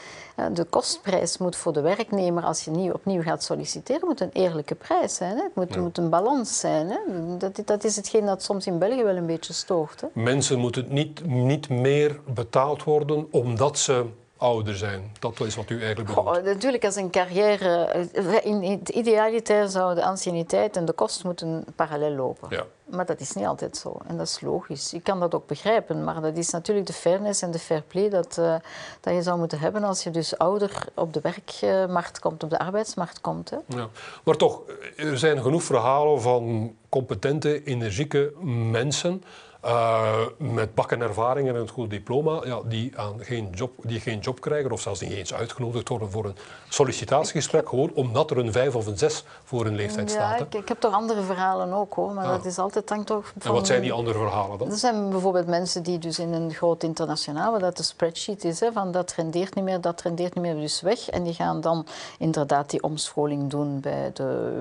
De 0.53 0.63
kostprijs 0.63 1.37
moet 1.37 1.55
voor 1.55 1.73
de 1.73 1.81
werknemer, 1.81 2.43
als 2.43 2.65
je 2.65 2.71
nieuw, 2.71 2.93
opnieuw 2.93 3.21
gaat 3.21 3.43
solliciteren, 3.43 4.07
moet 4.07 4.21
een 4.21 4.29
eerlijke 4.33 4.75
prijs 4.75 5.15
zijn. 5.15 5.37
Hè? 5.37 5.43
Het 5.43 5.55
moet, 5.55 5.73
ja. 5.73 5.81
moet 5.81 5.97
een 5.97 6.09
balans 6.09 6.59
zijn. 6.59 6.89
Hè? 6.89 6.97
Dat, 7.37 7.61
dat 7.65 7.83
is 7.83 7.95
hetgeen 7.95 8.25
dat 8.25 8.43
soms 8.43 8.67
in 8.67 8.79
België 8.79 9.03
wel 9.03 9.15
een 9.15 9.25
beetje 9.25 9.53
stoort. 9.53 10.01
Hè? 10.01 10.07
Mensen 10.13 10.59
moeten 10.59 10.85
niet, 10.89 11.25
niet 11.25 11.69
meer 11.69 12.19
betaald 12.33 12.83
worden 12.83 13.27
omdat 13.31 13.77
ze 13.77 14.05
ouder 14.37 14.75
zijn. 14.77 15.11
Dat 15.19 15.39
is 15.39 15.55
wat 15.55 15.69
u 15.69 15.81
eigenlijk 15.83 16.15
bedoelt. 16.15 16.43
Natuurlijk, 16.43 16.85
als 16.85 16.95
een 16.95 17.09
carrière... 17.09 17.85
Eh, 17.85 18.45
in 18.45 18.63
het 18.63 18.89
idealiter 18.89 19.69
zou 19.69 19.95
de 19.95 20.03
anciëniteit 20.03 20.77
en 20.77 20.85
de 20.85 20.93
kost 20.93 21.23
moeten 21.23 21.65
parallel 21.75 22.11
lopen. 22.11 22.47
Ja. 22.49 22.65
Maar 22.85 23.05
dat 23.05 23.19
is 23.19 23.33
niet 23.33 23.45
altijd 23.45 23.77
zo. 23.77 23.97
En 24.07 24.17
dat 24.17 24.27
is 24.27 24.41
logisch. 24.41 24.93
Ik 24.93 25.03
kan 25.03 25.19
dat 25.19 25.35
ook 25.35 25.47
begrijpen. 25.47 26.03
Maar 26.03 26.21
dat 26.21 26.37
is 26.37 26.49
natuurlijk 26.49 26.87
de 26.87 26.93
fairness 26.93 27.41
en 27.41 27.51
de 27.51 27.59
fair 27.59 27.81
play 27.81 28.09
dat, 28.09 28.37
uh, 28.39 28.55
dat 29.01 29.13
je 29.13 29.21
zou 29.21 29.37
moeten 29.37 29.59
hebben 29.59 29.83
als 29.83 30.03
je 30.03 30.11
dus 30.11 30.37
ouder 30.37 30.85
op 30.93 31.13
de 31.13 31.21
werkmarkt 31.21 32.19
komt, 32.19 32.43
op 32.43 32.49
de 32.49 32.59
arbeidsmarkt 32.59 33.21
komt. 33.21 33.49
Hè. 33.49 33.57
Ja. 33.67 33.89
Maar 34.23 34.35
toch, 34.35 34.61
er 34.95 35.17
zijn 35.17 35.41
genoeg 35.41 35.63
verhalen 35.63 36.21
van 36.21 36.75
competente, 36.89 37.63
energieke 37.63 38.33
mensen 38.71 39.23
uh, 39.65 40.19
met 40.37 40.75
bakken 40.75 41.01
ervaring 41.01 41.47
en 41.47 41.55
een 41.55 41.69
goed 41.69 41.89
diploma, 41.89 42.41
ja, 42.43 42.61
die, 42.65 42.97
aan 42.97 43.15
geen 43.19 43.49
job, 43.49 43.71
die 43.83 43.99
geen 43.99 44.19
job 44.19 44.41
krijgen 44.41 44.71
of 44.71 44.81
zelfs 44.81 44.99
niet 44.99 45.11
eens 45.11 45.33
uitgenodigd 45.33 45.89
worden 45.89 46.11
voor 46.11 46.25
een 46.25 46.35
sollicitatiegesprek, 46.69 47.69
gewoon 47.69 47.91
omdat 47.93 48.31
er 48.31 48.37
een 48.37 48.51
vijf 48.51 48.75
of 48.75 48.85
een 48.85 48.97
zes 48.97 49.23
voor 49.43 49.65
een 49.65 49.75
leeftijd 49.75 50.11
ja, 50.11 50.15
staat. 50.15 50.39
Ik, 50.39 50.53
ik, 50.61 50.67
heb 50.67 50.79
toch 50.79 50.93
andere 50.93 51.21
verhalen 51.21 51.73
ook 51.73 51.93
hoor, 51.93 52.13
maar 52.13 52.27
dat 52.27 52.45
is 52.45 52.57
altijd 52.57 52.89
hangt 52.89 53.07
toch 53.07 53.25
van... 53.25 53.41
En 53.41 53.51
wat 53.51 53.67
zijn 53.67 53.81
die 53.81 53.93
andere 53.93 54.19
verhalen 54.19 54.57
dan? 54.57 54.71
Er 54.71 54.77
zijn 54.77 55.09
bijvoorbeeld 55.09 55.47
mensen 55.47 55.83
die 55.83 55.97
dus 55.97 56.19
in 56.19 56.33
een 56.33 56.53
groot 56.53 56.83
internationaal, 56.83 57.51
waar 57.51 57.59
dat 57.59 57.77
de 57.77 57.83
spreadsheet 57.83 58.43
is, 58.43 58.59
hè, 58.59 58.71
van 58.71 58.91
dat 58.91 59.13
rendeert 59.13 59.55
niet 59.55 59.63
meer, 59.63 59.81
dat 59.81 60.01
rendeert 60.01 60.35
niet 60.35 60.43
meer, 60.43 60.55
dus 60.55 60.81
weg. 60.81 61.09
En 61.09 61.23
die 61.23 61.33
gaan 61.33 61.61
dan 61.61 61.85
inderdaad 62.19 62.69
die 62.69 62.83
omscholing 62.83 63.49
doen 63.49 63.79
bij 63.79 64.11
de 64.13 64.51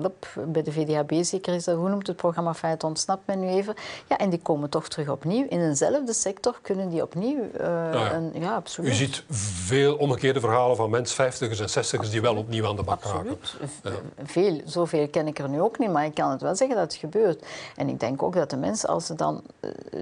LUP, 0.00 0.26
bij 0.46 0.62
de 0.62 0.72
VDHB 0.72 1.24
zeker 1.24 1.54
is 1.54 1.64
dat, 1.64 1.76
hoe 1.76 1.88
noemt 1.88 2.06
het 2.06 2.16
programma 2.16 2.54
Feit 2.54 2.84
ontsnapt 2.84 3.26
men 3.26 3.40
nu 3.40 3.48
even. 3.48 3.74
Ja, 4.08 4.16
en 4.18 4.30
die 4.30 4.42
komen 4.48 4.70
toch 4.70 4.88
terug 4.88 5.08
opnieuw. 5.08 5.46
In 5.48 5.60
eenzelfde 5.60 6.12
sector 6.12 6.58
kunnen 6.62 6.88
die 6.88 7.02
opnieuw. 7.02 7.38
Uh, 7.38 7.60
ja. 7.92 8.12
Een, 8.12 8.32
ja, 8.34 8.54
absoluut. 8.54 8.90
U 8.90 8.94
ziet 8.94 9.24
veel 9.30 9.96
omgekeerde 9.96 10.40
verhalen 10.40 10.76
van 10.76 10.90
mensen, 10.90 11.16
vijftigers 11.16 11.60
en 11.60 11.70
zestigers, 11.70 12.10
die 12.10 12.20
wel 12.20 12.36
opnieuw 12.36 12.66
aan 12.66 12.76
de 12.76 12.82
bak 12.82 13.02
absoluut. 13.02 13.56
raken. 13.82 14.00
Ja. 14.16 14.24
Veel, 14.24 14.60
zoveel 14.64 15.08
ken 15.08 15.26
ik 15.26 15.38
er 15.38 15.48
nu 15.48 15.60
ook 15.60 15.78
niet, 15.78 15.90
maar 15.90 16.04
ik 16.04 16.14
kan 16.14 16.30
het 16.30 16.40
wel 16.40 16.56
zeggen 16.56 16.76
dat 16.76 16.92
het 16.92 17.00
gebeurt. 17.00 17.44
En 17.76 17.88
ik 17.88 18.00
denk 18.00 18.22
ook 18.22 18.34
dat 18.34 18.50
de 18.50 18.56
mensen, 18.56 18.88
als 18.88 19.06
ze 19.06 19.14
dan 19.14 19.42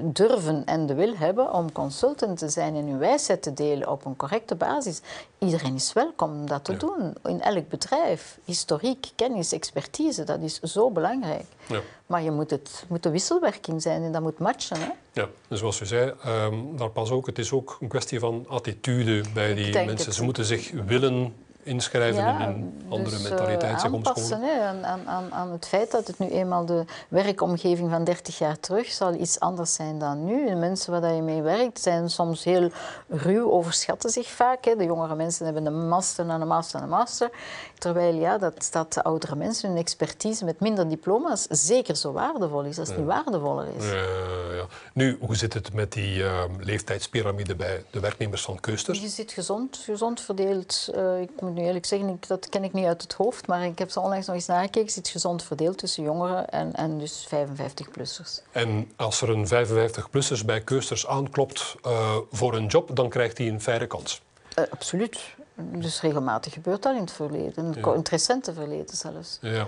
durven 0.02 0.64
en 0.64 0.86
de 0.86 0.94
wil 0.94 1.14
hebben 1.16 1.52
om 1.52 1.72
consultant 1.72 2.38
te 2.38 2.48
zijn 2.48 2.76
en 2.76 2.86
hun 2.86 2.98
wijsheid 2.98 3.42
te 3.42 3.52
delen 3.52 3.90
op 3.90 4.04
een 4.04 4.16
correcte 4.16 4.54
basis, 4.54 5.00
iedereen 5.38 5.74
is 5.74 5.92
welkom 5.92 6.30
om 6.30 6.46
dat 6.46 6.64
te 6.64 6.76
doen. 6.76 7.14
In 7.24 7.40
elk 7.42 7.68
bedrijf. 7.68 8.38
Historiek, 8.44 9.10
kennis, 9.14 9.52
expertise, 9.52 10.24
dat 10.24 10.40
is 10.40 10.60
zo 10.60 10.90
belangrijk. 10.90 11.46
Ja. 11.68 11.80
Maar 12.06 12.22
je 12.22 12.30
moet 12.30 12.50
het 12.50 12.84
moet 12.88 13.02
de 13.02 13.10
wisselwerking 13.10 13.82
zijn 13.82 14.02
en 14.02 14.12
dat 14.12 14.22
moet 14.22 14.38
matchen. 14.38 14.80
Hè? 14.80 14.88
Ja, 15.12 15.28
en 15.48 15.58
zoals 15.58 15.80
u 15.80 15.86
zei, 15.86 16.12
um, 16.26 16.76
daar 16.76 16.90
pas 16.90 17.10
ook, 17.10 17.26
het 17.26 17.38
is 17.38 17.52
ook 17.52 17.76
een 17.80 17.88
kwestie 17.88 18.18
van 18.18 18.44
attitude 18.48 19.24
bij 19.34 19.54
die 19.54 19.84
mensen. 19.84 20.12
Ze 20.12 20.24
moeten 20.24 20.44
zich 20.44 20.70
willen 20.70 21.34
inschrijven 21.66 22.22
ja, 22.22 22.38
in 22.38 22.48
een 22.48 22.82
andere 22.88 23.16
dus, 23.16 23.28
mentaliteit, 23.28 23.80
zich 23.80 23.94
aanpassen 23.94 24.40
hè, 24.40 24.60
aan, 24.60 25.06
aan, 25.06 25.32
aan 25.32 25.52
het 25.52 25.66
feit 25.66 25.90
dat 25.90 26.06
het 26.06 26.18
nu 26.18 26.28
eenmaal 26.28 26.66
de 26.66 26.84
werkomgeving 27.08 27.90
van 27.90 28.04
30 28.04 28.38
jaar 28.38 28.60
terug 28.60 28.86
zal 28.86 29.14
iets 29.14 29.40
anders 29.40 29.74
zijn 29.74 29.98
dan 29.98 30.24
nu. 30.24 30.46
De 30.46 30.54
mensen 30.54 31.00
waar 31.00 31.12
je 31.12 31.22
mee 31.22 31.42
werkt 31.42 31.80
zijn 31.80 32.10
soms 32.10 32.44
heel 32.44 32.70
ruw, 33.08 33.50
overschatten 33.50 34.10
zich 34.10 34.28
vaak. 34.28 34.64
Hè. 34.64 34.76
De 34.76 34.84
jongere 34.84 35.14
mensen 35.14 35.44
hebben 35.44 35.66
een 35.66 35.88
master 35.88 36.28
en 36.28 36.40
een 36.40 36.46
master 36.46 36.76
en 36.76 36.82
een 36.82 36.90
master. 36.90 37.30
Terwijl 37.78 38.14
ja, 38.14 38.38
dat, 38.38 38.68
dat 38.72 38.92
de 38.92 39.02
oudere 39.02 39.36
mensen 39.36 39.68
hun 39.68 39.78
expertise 39.78 40.44
met 40.44 40.60
minder 40.60 40.88
diploma's 40.88 41.46
zeker 41.50 41.96
zo 41.96 42.12
waardevol 42.12 42.62
is, 42.62 42.78
als 42.78 42.88
het 42.88 42.96
ja. 42.96 43.02
niet 43.02 43.12
waardevoller 43.12 43.66
is. 43.76 43.84
Ja, 43.84 44.54
ja. 44.54 44.66
Nu, 44.92 45.18
hoe 45.20 45.36
zit 45.36 45.52
het 45.54 45.72
met 45.72 45.92
die 45.92 46.18
uh, 46.18 46.42
leeftijdspyramide 46.58 47.54
bij 47.54 47.84
de 47.90 48.00
werknemers 48.00 48.42
van 48.42 48.60
Keusters? 48.60 49.00
Je 49.00 49.08
zit 49.08 49.32
gezond, 49.32 49.76
gezond 49.76 50.20
verdeeld. 50.20 50.88
Uh, 50.94 51.20
ik 51.20 51.30
moet 51.40 51.54
nu 51.54 51.62
eerlijk 51.62 51.86
zeggen, 51.86 52.08
ik, 52.08 52.28
dat 52.28 52.48
ken 52.48 52.64
ik 52.64 52.72
niet 52.72 52.86
uit 52.86 53.02
het 53.02 53.12
hoofd, 53.12 53.46
maar 53.46 53.64
ik 53.64 53.78
heb 53.78 53.90
ze 53.90 54.00
onlangs 54.00 54.26
nog 54.26 54.36
eens 54.36 54.46
nagekeken. 54.46 54.90
zit 54.90 55.08
gezond 55.08 55.42
verdeeld 55.42 55.78
tussen 55.78 56.02
jongeren 56.02 56.48
en, 56.48 56.72
en 56.72 56.98
dus 56.98 57.28
55-plussers. 57.34 58.42
En 58.52 58.90
als 58.96 59.20
er 59.20 59.30
een 59.30 59.46
55-plussers 59.46 60.44
bij 60.44 60.60
Keusters 60.60 61.06
aanklopt 61.06 61.74
uh, 61.86 62.16
voor 62.30 62.54
een 62.54 62.66
job, 62.66 62.96
dan 62.96 63.08
krijgt 63.08 63.38
hij 63.38 63.48
een 63.48 63.60
faire 63.60 63.86
kans? 63.86 64.22
absoluut. 64.70 65.34
Dus 65.56 66.00
regelmatig 66.00 66.52
gebeurt 66.52 66.82
dat 66.82 66.94
in 66.94 67.00
het 67.00 67.12
verleden, 67.12 67.54
in 67.56 67.64
het 67.64 67.84
ja. 67.84 68.00
recente 68.10 68.52
verleden 68.52 68.96
zelfs. 68.96 69.38
Ja. 69.40 69.66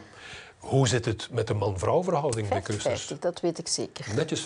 Hoe 0.59 0.89
zit 0.89 1.05
het 1.05 1.29
met 1.31 1.47
de 1.47 1.55
man-vrouw 1.55 2.03
verhouding 2.03 2.49
bij 2.49 2.63
50, 2.63 2.75
keusters? 2.75 3.07
50, 3.07 3.19
dat 3.19 3.41
weet 3.41 3.59
ik 3.59 3.69
zeker. 3.69 4.07
Netjes 4.15 4.41
50-50. 4.41 4.45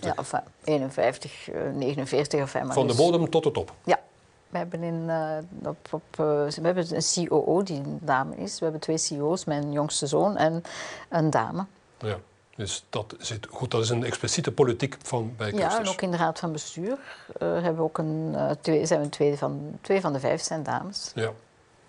Ja, 0.00 0.14
enfin, 0.16 0.40
51, 0.64 1.50
eh, 1.50 1.60
49 1.74 2.42
of 2.42 2.54
maar 2.54 2.72
Van 2.72 2.86
de 2.86 2.94
bodem 2.94 3.30
tot 3.30 3.42
de 3.42 3.50
top. 3.50 3.72
Ja. 3.84 4.00
We 4.48 4.58
hebben, 4.58 4.82
in, 4.82 5.10
eh, 5.10 5.68
op, 5.68 5.88
op, 5.90 6.02
eh, 6.10 6.46
we 6.46 6.60
hebben 6.62 6.96
een 6.96 7.28
COO 7.28 7.62
die 7.62 7.76
een 7.76 7.98
dame 8.02 8.36
is. 8.36 8.58
We 8.58 8.64
hebben 8.64 8.80
twee 8.80 8.98
CEO's, 8.98 9.44
mijn 9.44 9.72
jongste 9.72 10.06
zoon 10.06 10.36
en 10.36 10.62
een 11.08 11.30
dame. 11.30 11.66
Ja. 11.98 12.18
Dus 12.56 12.84
dat 12.90 13.14
zit 13.18 13.46
goed. 13.50 13.70
Dat 13.70 13.82
is 13.82 13.88
een 13.88 14.04
expliciete 14.04 14.52
politiek 14.52 14.96
van 15.02 15.34
bij 15.36 15.52
Ja, 15.52 15.78
en 15.78 15.88
ook 15.88 16.02
in 16.02 16.10
de 16.10 16.16
raad 16.16 16.38
van 16.38 16.52
bestuur 16.52 16.98
eh, 17.38 17.48
hebben 17.52 17.76
we 17.76 17.82
ook 17.82 17.98
een, 17.98 18.32
eh, 18.36 18.50
twee, 18.60 18.86
zijn 18.86 19.00
we 19.00 19.08
twee, 19.08 19.36
van, 19.36 19.78
twee 19.80 20.00
van 20.00 20.12
de 20.12 20.20
vijf 20.20 20.42
zijn 20.42 20.62
dames. 20.62 21.12
Ja. 21.14 21.30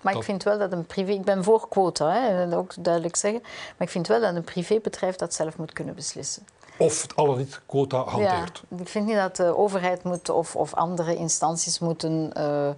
Maar 0.02 0.14
Dat- 0.14 0.22
ik 0.22 0.28
vind 0.28 0.44
wel 0.44 0.58
dat 0.58 0.72
een 0.72 0.86
privé... 0.86 1.12
Ik 1.12 1.24
ben 1.24 1.44
voor 1.44 1.68
quota, 1.70 2.12
hè, 2.12 2.50
dat 2.50 2.60
ook 2.60 2.74
duidelijk 2.80 3.16
zeggen. 3.16 3.42
Maar 3.42 3.88
ik 3.88 3.90
vind 3.90 4.08
wel 4.08 4.22
dat 4.22 4.36
een 4.36 4.44
privébedrijf 4.44 5.16
dat 5.16 5.34
zelf 5.34 5.58
moet 5.58 5.74
kunnen 5.74 5.96
beslissen. 5.96 6.48
Of 6.78 7.02
het 7.02 7.16
al 7.16 7.36
niet 7.36 7.62
quota 7.66 7.98
hanteert. 8.04 8.64
Ja, 8.70 8.78
ik 8.78 8.88
vind 8.88 9.06
niet 9.06 9.16
dat 9.16 9.36
de 9.36 9.58
overheid 9.58 10.04
moet 10.04 10.30
of, 10.30 10.56
of 10.56 10.74
andere 10.74 11.16
instanties 11.16 11.80
moeten 11.80 12.34
eh, 12.34 12.70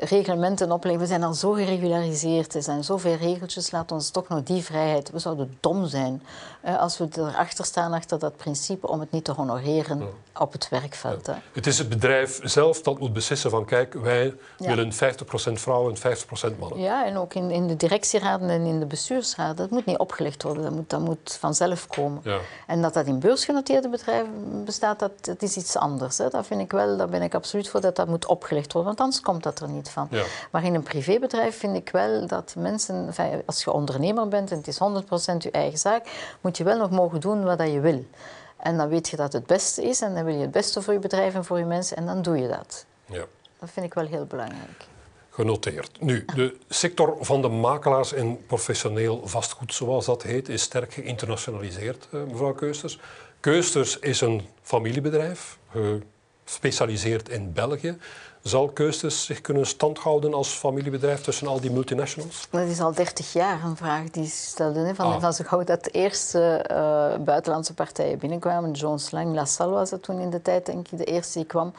reglementen 0.00 0.72
opleggen. 0.72 1.00
We 1.00 1.06
zijn 1.06 1.22
al 1.22 1.34
zo 1.34 1.52
geregulariseerd, 1.52 2.54
er 2.54 2.62
zijn 2.62 2.84
zoveel 2.84 3.14
regeltjes. 3.16 3.70
Laat 3.70 3.92
ons 3.92 4.10
toch 4.10 4.28
nog 4.28 4.42
die 4.42 4.62
vrijheid. 4.62 5.10
We 5.10 5.18
zouden 5.18 5.56
dom 5.60 5.86
zijn 5.86 6.22
eh, 6.60 6.78
als 6.78 6.98
we 6.98 7.08
erachter 7.16 7.64
staan, 7.64 7.92
achter 7.92 8.18
dat 8.18 8.36
principe, 8.36 8.88
om 8.88 9.00
het 9.00 9.10
niet 9.10 9.24
te 9.24 9.32
honoreren 9.32 10.02
op 10.38 10.52
het 10.52 10.68
werkveld. 10.68 11.26
Het 11.52 11.66
is 11.66 11.78
het 11.78 11.88
bedrijf 11.88 12.40
zelf 12.42 12.82
dat 12.82 12.98
moet 12.98 13.12
beslissen 13.12 13.50
van 13.50 13.64
kijk, 13.64 13.94
wij 13.94 14.34
Ja. 14.58 14.66
willen 14.68 14.92
50% 14.92 15.60
vrouwen 15.60 15.94
en 15.94 15.98
50% 15.98 16.58
mannen. 16.58 16.78
Ja, 16.80 17.06
en 17.06 17.16
ook 17.16 17.34
in, 17.34 17.50
in 17.50 17.66
de 17.66 17.76
directieraden 17.76 18.50
en 18.50 18.62
in 18.64 18.78
de 18.78 18.86
bestuursraden. 18.86 19.56
Dat 19.56 19.70
moet 19.70 19.86
niet 19.86 19.98
opgelegd 19.98 20.42
worden, 20.42 20.62
dat 20.62 20.72
moet, 20.72 20.90
dat 20.90 21.00
moet 21.00 21.36
vanzelf 21.40 21.86
komen. 21.86 22.20
Ja. 22.24 22.38
En 22.66 22.82
dat 22.82 22.94
dat 22.94 23.06
in 23.06 23.18
beursgenoteerde 23.18 23.88
bedrijven 23.88 24.64
bestaat, 24.64 24.98
dat, 24.98 25.10
dat 25.20 25.42
is 25.42 25.56
iets 25.56 25.76
anders. 25.76 26.18
Hè. 26.18 26.28
Dat 26.28 26.46
vind 26.46 26.60
ik 26.60 26.72
wel, 26.72 26.96
daar 26.96 27.08
ben 27.08 27.22
ik 27.22 27.34
absoluut 27.34 27.68
voor 27.68 27.80
dat 27.80 27.96
dat 27.96 28.08
moet 28.08 28.26
opgelegd 28.26 28.72
worden, 28.72 28.90
want 28.90 29.00
anders 29.00 29.20
komt 29.22 29.42
dat 29.42 29.60
er 29.60 29.68
niet 29.68 29.87
van. 29.88 30.08
Ja. 30.10 30.24
Maar 30.50 30.64
in 30.64 30.74
een 30.74 30.82
privébedrijf 30.82 31.58
vind 31.58 31.76
ik 31.76 31.88
wel 31.90 32.26
dat 32.26 32.54
mensen, 32.58 33.14
als 33.46 33.64
je 33.64 33.72
ondernemer 33.72 34.28
bent 34.28 34.50
en 34.50 34.56
het 34.56 34.66
is 34.66 34.78
100% 34.78 35.36
je 35.38 35.50
eigen 35.50 35.78
zaak, 35.78 36.36
moet 36.40 36.56
je 36.56 36.64
wel 36.64 36.78
nog 36.78 36.90
mogen 36.90 37.20
doen 37.20 37.44
wat 37.44 37.58
je 37.58 37.80
wil. 37.80 38.04
En 38.56 38.76
dan 38.76 38.88
weet 38.88 39.08
je 39.08 39.16
dat 39.16 39.32
het 39.32 39.46
beste 39.46 39.82
is 39.82 40.00
en 40.00 40.14
dan 40.14 40.24
wil 40.24 40.34
je 40.34 40.40
het 40.40 40.50
beste 40.50 40.82
voor 40.82 40.92
je 40.92 40.98
bedrijf 40.98 41.34
en 41.34 41.44
voor 41.44 41.58
je 41.58 41.64
mensen 41.64 41.96
en 41.96 42.06
dan 42.06 42.22
doe 42.22 42.38
je 42.38 42.48
dat. 42.48 42.86
Ja. 43.06 43.24
Dat 43.58 43.70
vind 43.70 43.86
ik 43.86 43.94
wel 43.94 44.06
heel 44.06 44.24
belangrijk. 44.24 44.86
Genoteerd. 45.30 46.00
Nu, 46.00 46.24
de 46.34 46.56
sector 46.68 47.16
van 47.20 47.42
de 47.42 47.48
makelaars 47.48 48.12
en 48.12 48.46
professioneel 48.46 49.20
vastgoed, 49.24 49.74
zoals 49.74 50.06
dat 50.06 50.22
heet, 50.22 50.48
is 50.48 50.62
sterk 50.62 50.92
geïnternationaliseerd, 50.92 52.08
eh, 52.12 52.20
mevrouw 52.22 52.52
Keusters. 52.52 52.98
Keusters 53.40 53.98
is 53.98 54.20
een 54.20 54.42
familiebedrijf, 54.62 55.58
gespecialiseerd 56.44 57.28
in 57.28 57.52
België. 57.52 57.98
Zal 58.42 58.68
Keusters 58.68 59.24
zich 59.24 59.40
kunnen 59.40 59.66
standhouden 59.66 60.34
als 60.34 60.48
familiebedrijf 60.48 61.20
tussen 61.20 61.46
al 61.46 61.60
die 61.60 61.70
multinationals? 61.70 62.46
Dat 62.50 62.68
is 62.68 62.80
al 62.80 62.94
30 62.94 63.32
jaar 63.32 63.64
een 63.64 63.76
vraag 63.76 64.10
die 64.10 64.26
ze 64.26 64.36
stelden. 64.36 64.86
Hè, 64.86 64.94
van, 64.94 65.06
Ah. 65.12 65.20
van 65.20 65.32
zo 65.32 65.44
gauw 65.46 65.64
dat 65.64 65.84
de 65.84 65.90
eerste 65.90 66.40
eh, 66.56 67.24
buitenlandse 67.24 67.74
partijen 67.74 68.18
binnenkwamen, 68.18 68.70
Jones 68.72 69.10
Lang, 69.10 69.34
LaSalle 69.34 69.72
was 69.72 69.90
dat 69.90 70.02
toen 70.02 70.18
in 70.20 70.30
de 70.30 70.42
tijd, 70.42 70.66
denk 70.66 70.88
ik, 70.88 70.98
de 70.98 71.04
eerste 71.04 71.38
die 71.38 71.46
kwam. 71.46 71.72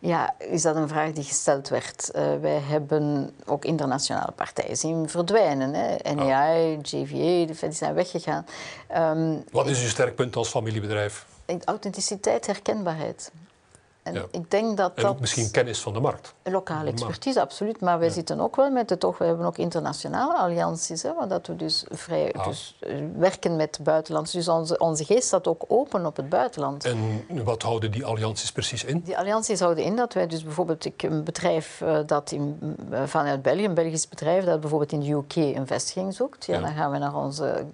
Ja, 0.00 0.34
is 0.38 0.62
dat 0.62 0.76
een 0.76 0.88
vraag 0.88 1.12
die 1.12 1.24
gesteld 1.24 1.68
werd. 1.68 2.10
Eh, 2.10 2.22
wij 2.40 2.60
hebben 2.60 3.34
ook 3.46 3.64
internationale 3.64 4.32
partijen 4.32 4.76
zien 4.76 5.08
verdwijnen. 5.08 5.74
Hè. 5.74 5.96
Ah. 6.02 6.14
NEI, 6.14 6.78
JVA, 6.82 7.52
die 7.62 7.72
zijn 7.72 7.94
weggegaan. 7.94 8.46
Ehm, 8.88 9.36
Wat 9.50 9.66
is 9.66 9.82
uw 9.82 9.88
sterkpunt 9.88 10.36
als 10.36 10.48
familiebedrijf? 10.48 11.26
authenticiteit, 11.64 12.46
herkenbaarheid. 12.46 13.30
En 14.04 14.14
Ja. 14.14 14.24
ik 14.30 14.50
denk 14.50 14.76
dat 14.76 14.92
En 14.94 15.02
dat... 15.02 15.10
ook 15.12 15.20
misschien 15.20 15.50
kennis 15.50 15.80
van 15.80 15.92
de 15.92 16.00
markt. 16.00 16.34
Lokale 16.42 16.90
expertise, 16.90 17.40
absoluut. 17.40 17.80
Maar 17.80 17.98
wij 17.98 18.08
zitten 18.10 18.40
ook 18.40 18.56
wel 18.56 18.70
met 18.70 18.90
het 18.90 19.00
toch, 19.00 19.18
we 19.18 19.24
hebben 19.24 19.46
ook 19.46 19.58
internationale 19.58 20.36
allianties, 20.36 21.02
hè, 21.02 21.14
waar 21.14 21.28
dat 21.28 21.46
we 21.46 21.56
dus 21.56 21.84
vrij 21.90 22.32
Ah. 22.32 22.46
dus, 22.46 22.76
eh, 22.80 22.94
werken 23.16 23.56
met 23.56 23.78
buitenlands. 23.82 24.32
Dus 24.32 24.48
onze, 24.48 24.78
onze 24.78 25.04
geest 25.04 25.26
staat 25.26 25.46
ook 25.46 25.64
open 25.68 26.06
op 26.06 26.16
het 26.16 26.28
buitenland. 26.28 26.84
En 26.84 27.44
wat 27.44 27.62
houden 27.62 27.90
die 27.90 28.04
allianties 28.04 28.52
precies 28.52 28.84
in? 28.84 29.00
Die 29.00 29.18
allianties 29.18 29.60
houden 29.60 29.84
in 29.84 29.96
dat 29.96 30.12
wij 30.12 30.26
dus 30.26 30.42
bijvoorbeeld 30.44 30.84
ik, 30.84 31.02
een 31.02 31.24
bedrijf 31.24 31.80
eh, 31.80 31.98
dat 32.06 32.30
in, 32.30 32.58
eh, 32.90 33.02
vanuit 33.04 33.42
België, 33.42 33.64
een 33.64 33.74
Belgisch 33.74 34.08
bedrijf 34.08 34.44
dat 34.44 34.60
bijvoorbeeld 34.60 34.92
in 34.92 35.00
de 35.00 35.10
UK 35.12 35.36
een 35.56 35.66
vestiging 35.66 36.14
zoekt, 36.14 36.46
ja, 36.46 36.54
Ja. 36.54 36.60
dan 36.60 36.74
gaan 36.74 36.90
we 36.90 36.98
naar 36.98 37.16
onze, 37.16 37.64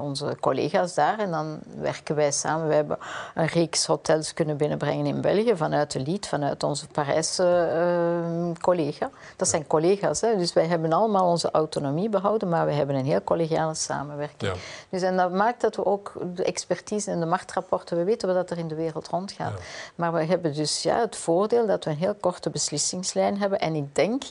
onze 0.00 0.36
collega's 0.40 0.94
daar 0.94 1.18
en 1.18 1.30
dan 1.30 1.58
werken 1.80 2.14
wij 2.14 2.32
samen. 2.32 2.68
We 2.68 2.74
hebben 2.74 2.98
een 3.34 3.46
reeks 3.46 3.86
hotels 3.86 4.34
kunnen 4.34 4.56
binnenbrengen 4.56 5.06
in 5.06 5.20
België 5.20 5.56
vanuit 5.56 5.90
de 5.90 6.00
Lied, 6.00 6.26
vanuit 6.26 6.62
onze 6.62 6.86
Parijse 6.86 7.68
eh, 7.72 8.62
collega. 8.62 9.10
Dat 9.36 9.48
zijn 9.48 9.66
collega's, 9.66 10.20
hè? 10.20 10.36
dus 10.36 10.52
wij 10.52 10.66
hebben 10.66 10.92
allemaal 10.92 11.28
onze 11.30 11.50
autonomie 11.50 12.08
behouden, 12.08 12.48
maar 12.48 12.66
we 12.66 12.72
hebben 12.72 12.96
een 12.96 13.04
heel 13.04 13.24
collegiale 13.24 13.74
samenwerking. 13.74 14.52
Ja. 14.52 14.58
Dus 14.88 15.02
en 15.02 15.16
dat 15.16 15.32
maakt 15.32 15.60
dat 15.60 15.76
we 15.76 15.84
ook 15.84 16.12
de 16.34 16.44
expertise 16.44 17.10
en 17.10 17.20
de 17.20 17.26
marktrapporten, 17.26 17.96
we 17.96 18.04
weten 18.04 18.34
wat 18.34 18.50
er 18.50 18.58
in 18.58 18.68
de 18.68 18.74
wereld 18.74 19.08
rondgaat. 19.08 19.52
Ja. 19.52 19.64
Maar 19.94 20.12
we 20.12 20.24
hebben 20.24 20.54
dus 20.54 20.82
ja, 20.82 21.00
het 21.00 21.16
voordeel 21.16 21.66
dat 21.66 21.84
we 21.84 21.90
een 21.90 21.96
heel 21.96 22.14
korte 22.20 22.50
beslissingslijn 22.50 23.38
hebben. 23.38 23.58
En 23.58 23.74
ik 23.74 23.94
denk 23.94 24.22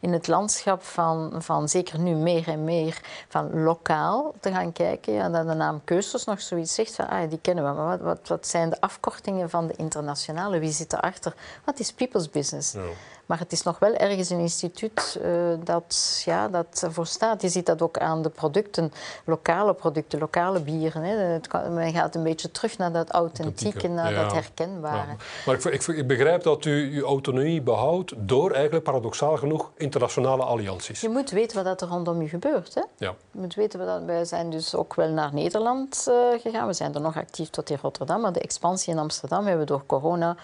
in 0.00 0.12
het 0.12 0.26
landschap 0.26 0.82
van, 0.82 1.32
van 1.38 1.68
zeker 1.68 1.98
nu 1.98 2.14
meer 2.14 2.48
en 2.48 2.64
meer 2.64 3.00
van 3.28 3.62
lokaal 3.62 4.34
te 4.40 4.50
gaan 4.52 4.72
kijken. 4.72 4.93
Ja, 5.02 5.28
dat 5.28 5.46
de 5.46 5.54
naam 5.54 5.80
Keusters 5.84 6.24
nog 6.24 6.40
zoiets 6.40 6.74
zegt 6.74 6.94
van, 6.94 7.08
ah, 7.08 7.30
die 7.30 7.38
kennen 7.42 7.64
we. 7.64 7.72
Maar 7.72 7.86
wat, 7.86 8.00
wat, 8.00 8.28
wat 8.28 8.46
zijn 8.46 8.70
de 8.70 8.80
afkortingen 8.80 9.50
van 9.50 9.66
de 9.66 9.74
internationale? 9.76 10.58
Wie 10.58 10.72
zit 10.72 10.92
erachter? 10.92 11.34
Wat 11.64 11.78
is 11.78 11.92
people's 11.92 12.30
business? 12.30 12.72
Ja. 12.72 12.80
Maar 13.26 13.38
het 13.38 13.52
is 13.52 13.62
nog 13.62 13.78
wel 13.78 13.94
ergens 13.94 14.30
een 14.30 14.38
instituut 14.38 15.18
eh, 15.22 15.30
dat, 15.64 16.22
ja, 16.24 16.48
dat 16.48 16.82
ervoor 16.82 17.06
staat. 17.06 17.42
Je 17.42 17.48
ziet 17.48 17.66
dat 17.66 17.82
ook 17.82 17.98
aan 17.98 18.22
de 18.22 18.28
producten, 18.28 18.92
lokale 19.24 19.74
producten, 19.74 20.18
lokale 20.18 20.60
bieren. 20.60 21.02
Hè. 21.02 21.16
Het 21.16 21.48
men 21.70 21.92
gaat 21.92 22.14
een 22.14 22.22
beetje 22.22 22.50
terug 22.50 22.78
naar 22.78 22.92
dat 22.92 23.10
authentieke, 23.10 23.88
naar 23.88 24.12
ja. 24.12 24.22
dat 24.22 24.32
herkenbare. 24.32 25.10
Ja. 25.10 25.16
Maar 25.46 25.54
ik, 25.54 25.64
ik, 25.64 25.86
ik 25.86 26.06
begrijp 26.06 26.42
dat 26.42 26.64
u 26.64 26.96
uw 26.96 27.04
autonomie 27.04 27.62
behoudt 27.62 28.12
door 28.16 28.50
eigenlijk 28.50 28.84
paradoxaal 28.84 29.36
genoeg 29.36 29.70
internationale 29.76 30.42
allianties. 30.42 31.00
Je 31.00 31.08
moet 31.08 31.30
weten 31.30 31.56
wat 31.56 31.64
dat 31.64 31.80
er 31.80 31.88
rondom 31.88 32.22
je 32.22 32.28
gebeurt. 32.28 32.74
Hè? 32.74 32.82
Ja. 32.96 33.14
Je 33.30 33.40
moet 33.40 33.54
weten, 33.54 33.78
wat 33.78 33.88
dat, 33.88 34.04
wij 34.04 34.24
zijn 34.24 34.50
dus 34.50 34.74
ook 34.74 34.94
wel 34.94 35.08
naar 35.08 35.34
Nederland 35.34 36.06
eh, 36.08 36.40
gegaan. 36.40 36.66
We 36.66 36.72
zijn 36.72 36.94
er 36.94 37.00
nog 37.00 37.16
actief 37.16 37.50
tot 37.50 37.70
in 37.70 37.78
Rotterdam, 37.82 38.20
maar 38.20 38.32
de 38.32 38.40
expansie 38.40 38.92
in 38.92 38.98
Amsterdam 38.98 39.46
hebben 39.46 39.66
we 39.66 39.72
door 39.72 39.86
corona 39.86 40.36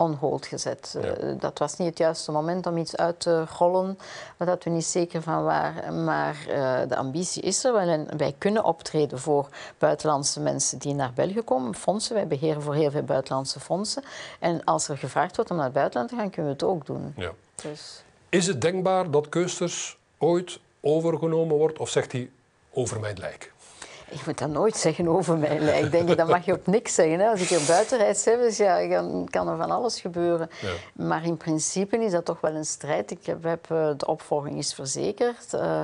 on 0.00 0.14
hold 0.14 0.46
gezet. 0.46 0.96
Eh, 1.02 1.28
dat 1.38 1.58
was 1.58 1.76
niet 1.76 1.88
het 1.88 1.98
juiste 1.98 2.32
moment 2.32 2.66
om 2.66 2.76
iets 2.76 2.96
uit 2.96 3.20
te 3.20 3.44
rollen 3.58 3.98
waar 4.36 4.46
dat 4.46 4.64
we 4.64 4.70
niet 4.70 4.84
zeker 4.84 5.22
van 5.22 5.44
waren. 5.44 6.04
Maar 6.04 6.36
eh, 6.48 6.88
de 6.88 6.96
ambitie 6.96 7.42
is 7.42 7.64
er 7.64 7.72
wel 7.72 7.88
en 7.88 8.16
wij 8.16 8.34
kunnen 8.38 8.64
optreden 8.64 9.18
voor 9.18 9.48
buitenlandse 9.78 10.40
mensen 10.40 10.78
die 10.78 10.94
naar 10.94 11.12
België 11.14 11.42
komen. 11.42 11.74
Fondsen, 11.74 12.14
wij 12.14 12.26
beheren 12.26 12.62
voor 12.62 12.74
heel 12.74 12.90
veel 12.90 13.02
buitenlandse 13.02 13.60
fondsen. 13.60 14.02
En 14.38 14.64
als 14.64 14.88
er 14.88 14.98
gevraagd 14.98 15.36
wordt 15.36 15.50
om 15.50 15.56
naar 15.56 15.64
het 15.66 15.74
buitenland 15.74 16.10
te 16.10 16.16
gaan, 16.16 16.30
kunnen 16.30 16.56
we 16.56 16.64
het 16.64 16.74
ook 16.74 16.86
doen. 16.86 17.12
Ja. 17.16 17.32
Dus... 17.54 18.02
Is 18.28 18.46
het 18.46 18.60
denkbaar 18.60 19.10
dat 19.10 19.28
Keusters 19.28 19.98
ooit 20.18 20.58
overgenomen 20.80 21.56
wordt 21.56 21.78
of 21.78 21.88
zegt 21.88 22.12
hij 22.12 22.30
over 22.70 23.00
mijn 23.00 23.18
lijk? 23.18 23.52
Ik 24.10 24.26
moet 24.26 24.38
dat 24.38 24.50
nooit 24.50 24.76
zeggen 24.76 25.08
over 25.08 25.38
mijn 25.38 25.60
lijk. 25.64 25.90
Denk 25.90 26.08
je, 26.08 26.16
dat 26.16 26.28
mag 26.28 26.44
je 26.44 26.52
op 26.52 26.66
niks 26.66 26.94
zeggen. 26.94 27.18
Hè? 27.18 27.28
Als 27.28 27.40
ik 27.40 27.48
hier 27.48 27.66
buiten 27.66 27.98
rijd, 27.98 28.24
hè, 28.24 28.36
dus 28.36 28.56
ja, 28.56 28.88
dan 28.88 29.28
kan 29.30 29.48
er 29.48 29.56
van 29.56 29.70
alles 29.70 30.00
gebeuren. 30.00 30.50
Ja. 30.60 30.68
Maar 30.92 31.24
in 31.24 31.36
principe 31.36 32.04
is 32.04 32.12
dat 32.12 32.24
toch 32.24 32.40
wel 32.40 32.54
een 32.54 32.64
strijd. 32.64 33.10
Ik 33.10 33.26
heb, 33.26 33.42
heb, 33.42 33.70
eh, 33.70 33.90
de 33.96 34.06
opvolging 34.06 34.58
is 34.58 34.74
verzekerd. 34.74 35.54
Eh, 35.54 35.82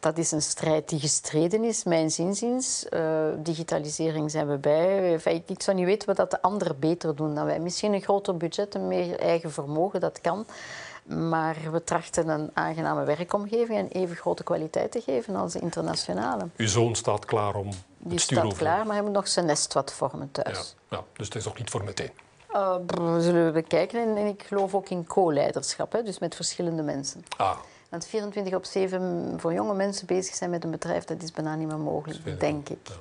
dat 0.00 0.18
is 0.18 0.30
een 0.30 0.42
strijd 0.42 0.88
die 0.88 1.00
gestreden 1.00 1.64
is, 1.64 1.84
mijn 1.84 2.10
zinziens. 2.10 2.88
Eh, 2.88 3.26
digitalisering 3.38 4.30
zijn 4.30 4.48
we 4.48 4.58
bij. 4.58 5.12
Enfin, 5.12 5.34
ik, 5.34 5.42
ik 5.46 5.62
zou 5.62 5.76
niet 5.76 5.86
weten 5.86 6.08
wat 6.08 6.16
dat 6.16 6.30
de 6.30 6.42
anderen 6.42 6.78
beter 6.78 7.16
doen 7.16 7.34
dan 7.34 7.44
wij. 7.44 7.58
Misschien 7.58 7.92
een 7.92 8.02
groter 8.02 8.36
budget, 8.36 8.74
een 8.74 8.88
meer 8.88 9.18
eigen 9.18 9.52
vermogen, 9.52 10.00
dat 10.00 10.20
kan. 10.20 10.46
Maar 11.06 11.56
we 11.70 11.84
trachten 11.84 12.28
een 12.28 12.50
aangename 12.52 13.04
werkomgeving 13.04 13.78
en 13.78 13.88
even 13.88 14.16
grote 14.16 14.42
kwaliteit 14.42 14.92
te 14.92 15.00
geven 15.00 15.36
als 15.36 15.52
de 15.52 15.58
internationale. 15.60 16.48
Uw 16.56 16.66
zoon 16.66 16.94
staat 16.94 17.24
klaar 17.24 17.54
om 17.54 17.70
Die 17.98 18.12
het 18.12 18.20
stuur 18.20 18.36
staat 18.36 18.46
over. 18.46 18.58
klaar, 18.58 18.86
maar 18.86 18.94
hij 18.94 19.04
moet 19.04 19.12
nog 19.12 19.28
zijn 19.28 19.46
nest 19.46 19.72
wat 19.72 19.92
vormen 19.92 20.30
Ja. 20.32 20.42
thuis. 20.42 20.74
Ja. 20.90 21.02
Dus 21.12 21.26
het 21.26 21.34
is 21.34 21.44
nog 21.44 21.58
niet 21.58 21.70
voor 21.70 21.84
meteen. 21.84 22.10
Eh, 22.52 22.74
brr, 22.86 23.20
zullen 23.20 23.44
we 23.46 23.50
bekijken. 23.52 24.00
En, 24.02 24.16
en 24.16 24.26
ik 24.26 24.42
geloof 24.42 24.74
ook 24.74 24.88
in 24.88 25.06
co-leiderschap, 25.06 26.00
dus 26.04 26.18
met 26.18 26.34
verschillende 26.34 26.82
mensen. 26.82 27.24
Ah, 27.36 27.56
Want 27.88 28.06
24 28.06 28.54
op 28.54 28.64
7 28.64 29.34
voor 29.40 29.52
jonge 29.52 29.74
mensen 29.74 30.06
bezig 30.06 30.34
zijn 30.34 30.50
met 30.50 30.64
een 30.64 30.70
bedrijf, 30.70 31.04
dat 31.04 31.22
is 31.22 31.32
bijna 31.32 31.54
niet 31.54 31.68
meer 31.68 31.78
mogelijk, 31.78 32.40
denk 32.40 32.68
ik. 32.68 32.78
ja, 32.88 32.94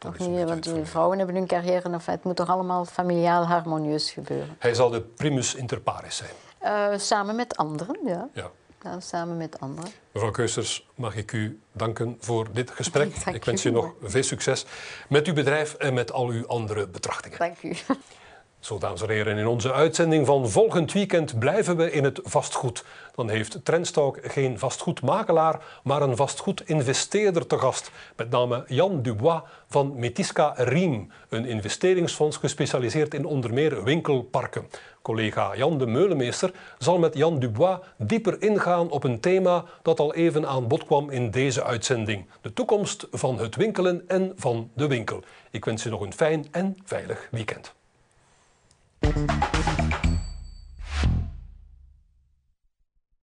Nog 0.00 0.18
niet, 0.18 0.44
want 0.44 0.62
die 0.62 0.84
vrouwen 0.84 1.18
hebben 1.18 1.36
hun 1.36 1.46
carrière, 1.46 1.98
het 2.04 2.24
moet 2.24 2.36
toch 2.36 2.48
allemaal 2.48 2.84
familiaal 2.84 3.44
harmonieus 3.46 4.10
gebeuren. 4.10 4.56
Hij 4.58 4.74
zal 4.74 4.90
de 4.90 5.00
primus 5.00 5.54
inter 5.54 5.80
pares 5.80 6.16
zijn. 6.16 6.30
Eh, 6.66 6.98
samen 6.98 7.36
met 7.36 7.56
anderen, 7.56 7.98
ja. 8.04 8.28
Ja. 8.32 9.00
samen 9.00 9.36
met 9.36 9.60
anderen. 9.60 9.90
Mevrouw 10.12 10.30
Keusters, 10.30 10.88
mag 10.94 11.16
ik 11.16 11.32
u 11.32 11.60
danken 11.72 12.16
voor 12.20 12.46
dit 12.52 12.70
gesprek. 12.70 13.14
Dank 13.24 13.36
ik 13.36 13.44
wens 13.44 13.64
u 13.64 13.68
u 13.68 13.72
nog 13.72 13.92
veel 14.02 14.22
succes 14.22 14.66
met 15.08 15.26
uw 15.26 15.34
bedrijf 15.34 15.74
en 15.74 15.94
met 15.94 16.12
al 16.12 16.28
uw 16.28 16.46
andere 16.46 16.88
betrachtingen. 16.88 17.38
Dank 17.38 17.62
u. 17.62 17.76
Zo, 18.66 18.78
dames 18.78 19.02
en 19.02 19.08
heren, 19.08 19.38
in 19.38 19.46
onze 19.46 19.72
uitzending 19.72 20.26
van 20.26 20.50
volgend 20.50 20.92
weekend 20.92 21.38
blijven 21.38 21.76
we 21.76 21.92
in 21.92 22.04
het 22.04 22.20
vastgoed. 22.22 22.84
Dan 23.14 23.28
heeft 23.28 23.64
Trendstalk 23.64 24.18
geen 24.22 24.58
vastgoedmakelaar, 24.58 25.64
maar 25.82 26.02
een 26.02 26.16
vastgoedinvesteerder 26.16 27.46
te 27.46 27.58
gast. 27.58 27.90
Met 28.16 28.30
name 28.30 28.64
Jan 28.66 29.02
Dubois 29.02 29.40
van 29.68 29.92
Metisca 29.96 30.52
Riem, 30.56 31.10
een 31.28 31.44
investeringsfonds 31.44 32.36
gespecialiseerd 32.36 33.14
in 33.14 33.24
onder 33.24 33.52
meer 33.52 33.84
winkelparken. 33.84 34.66
Collega 35.02 35.56
Jan 35.56 35.78
de 35.78 35.86
Meulemeester 35.86 36.52
zal 36.78 36.98
met 36.98 37.14
Jan 37.14 37.38
Dubois 37.38 37.78
dieper 37.98 38.42
ingaan 38.42 38.90
op 38.90 39.04
een 39.04 39.20
thema 39.20 39.64
dat 39.82 40.00
al 40.00 40.14
even 40.14 40.46
aan 40.46 40.68
bod 40.68 40.84
kwam 40.84 41.10
in 41.10 41.30
deze 41.30 41.64
uitzending. 41.64 42.26
De 42.40 42.52
toekomst 42.52 43.06
van 43.10 43.38
het 43.38 43.56
winkelen 43.56 44.04
en 44.08 44.32
van 44.36 44.70
de 44.74 44.86
winkel. 44.86 45.22
Ik 45.50 45.64
wens 45.64 45.86
u 45.86 45.90
nog 45.90 46.00
een 46.00 46.14
fijn 46.14 46.46
en 46.50 46.76
veilig 46.84 47.28
weekend. 47.30 47.74
Thank 49.06 50.04
you. 50.04 50.15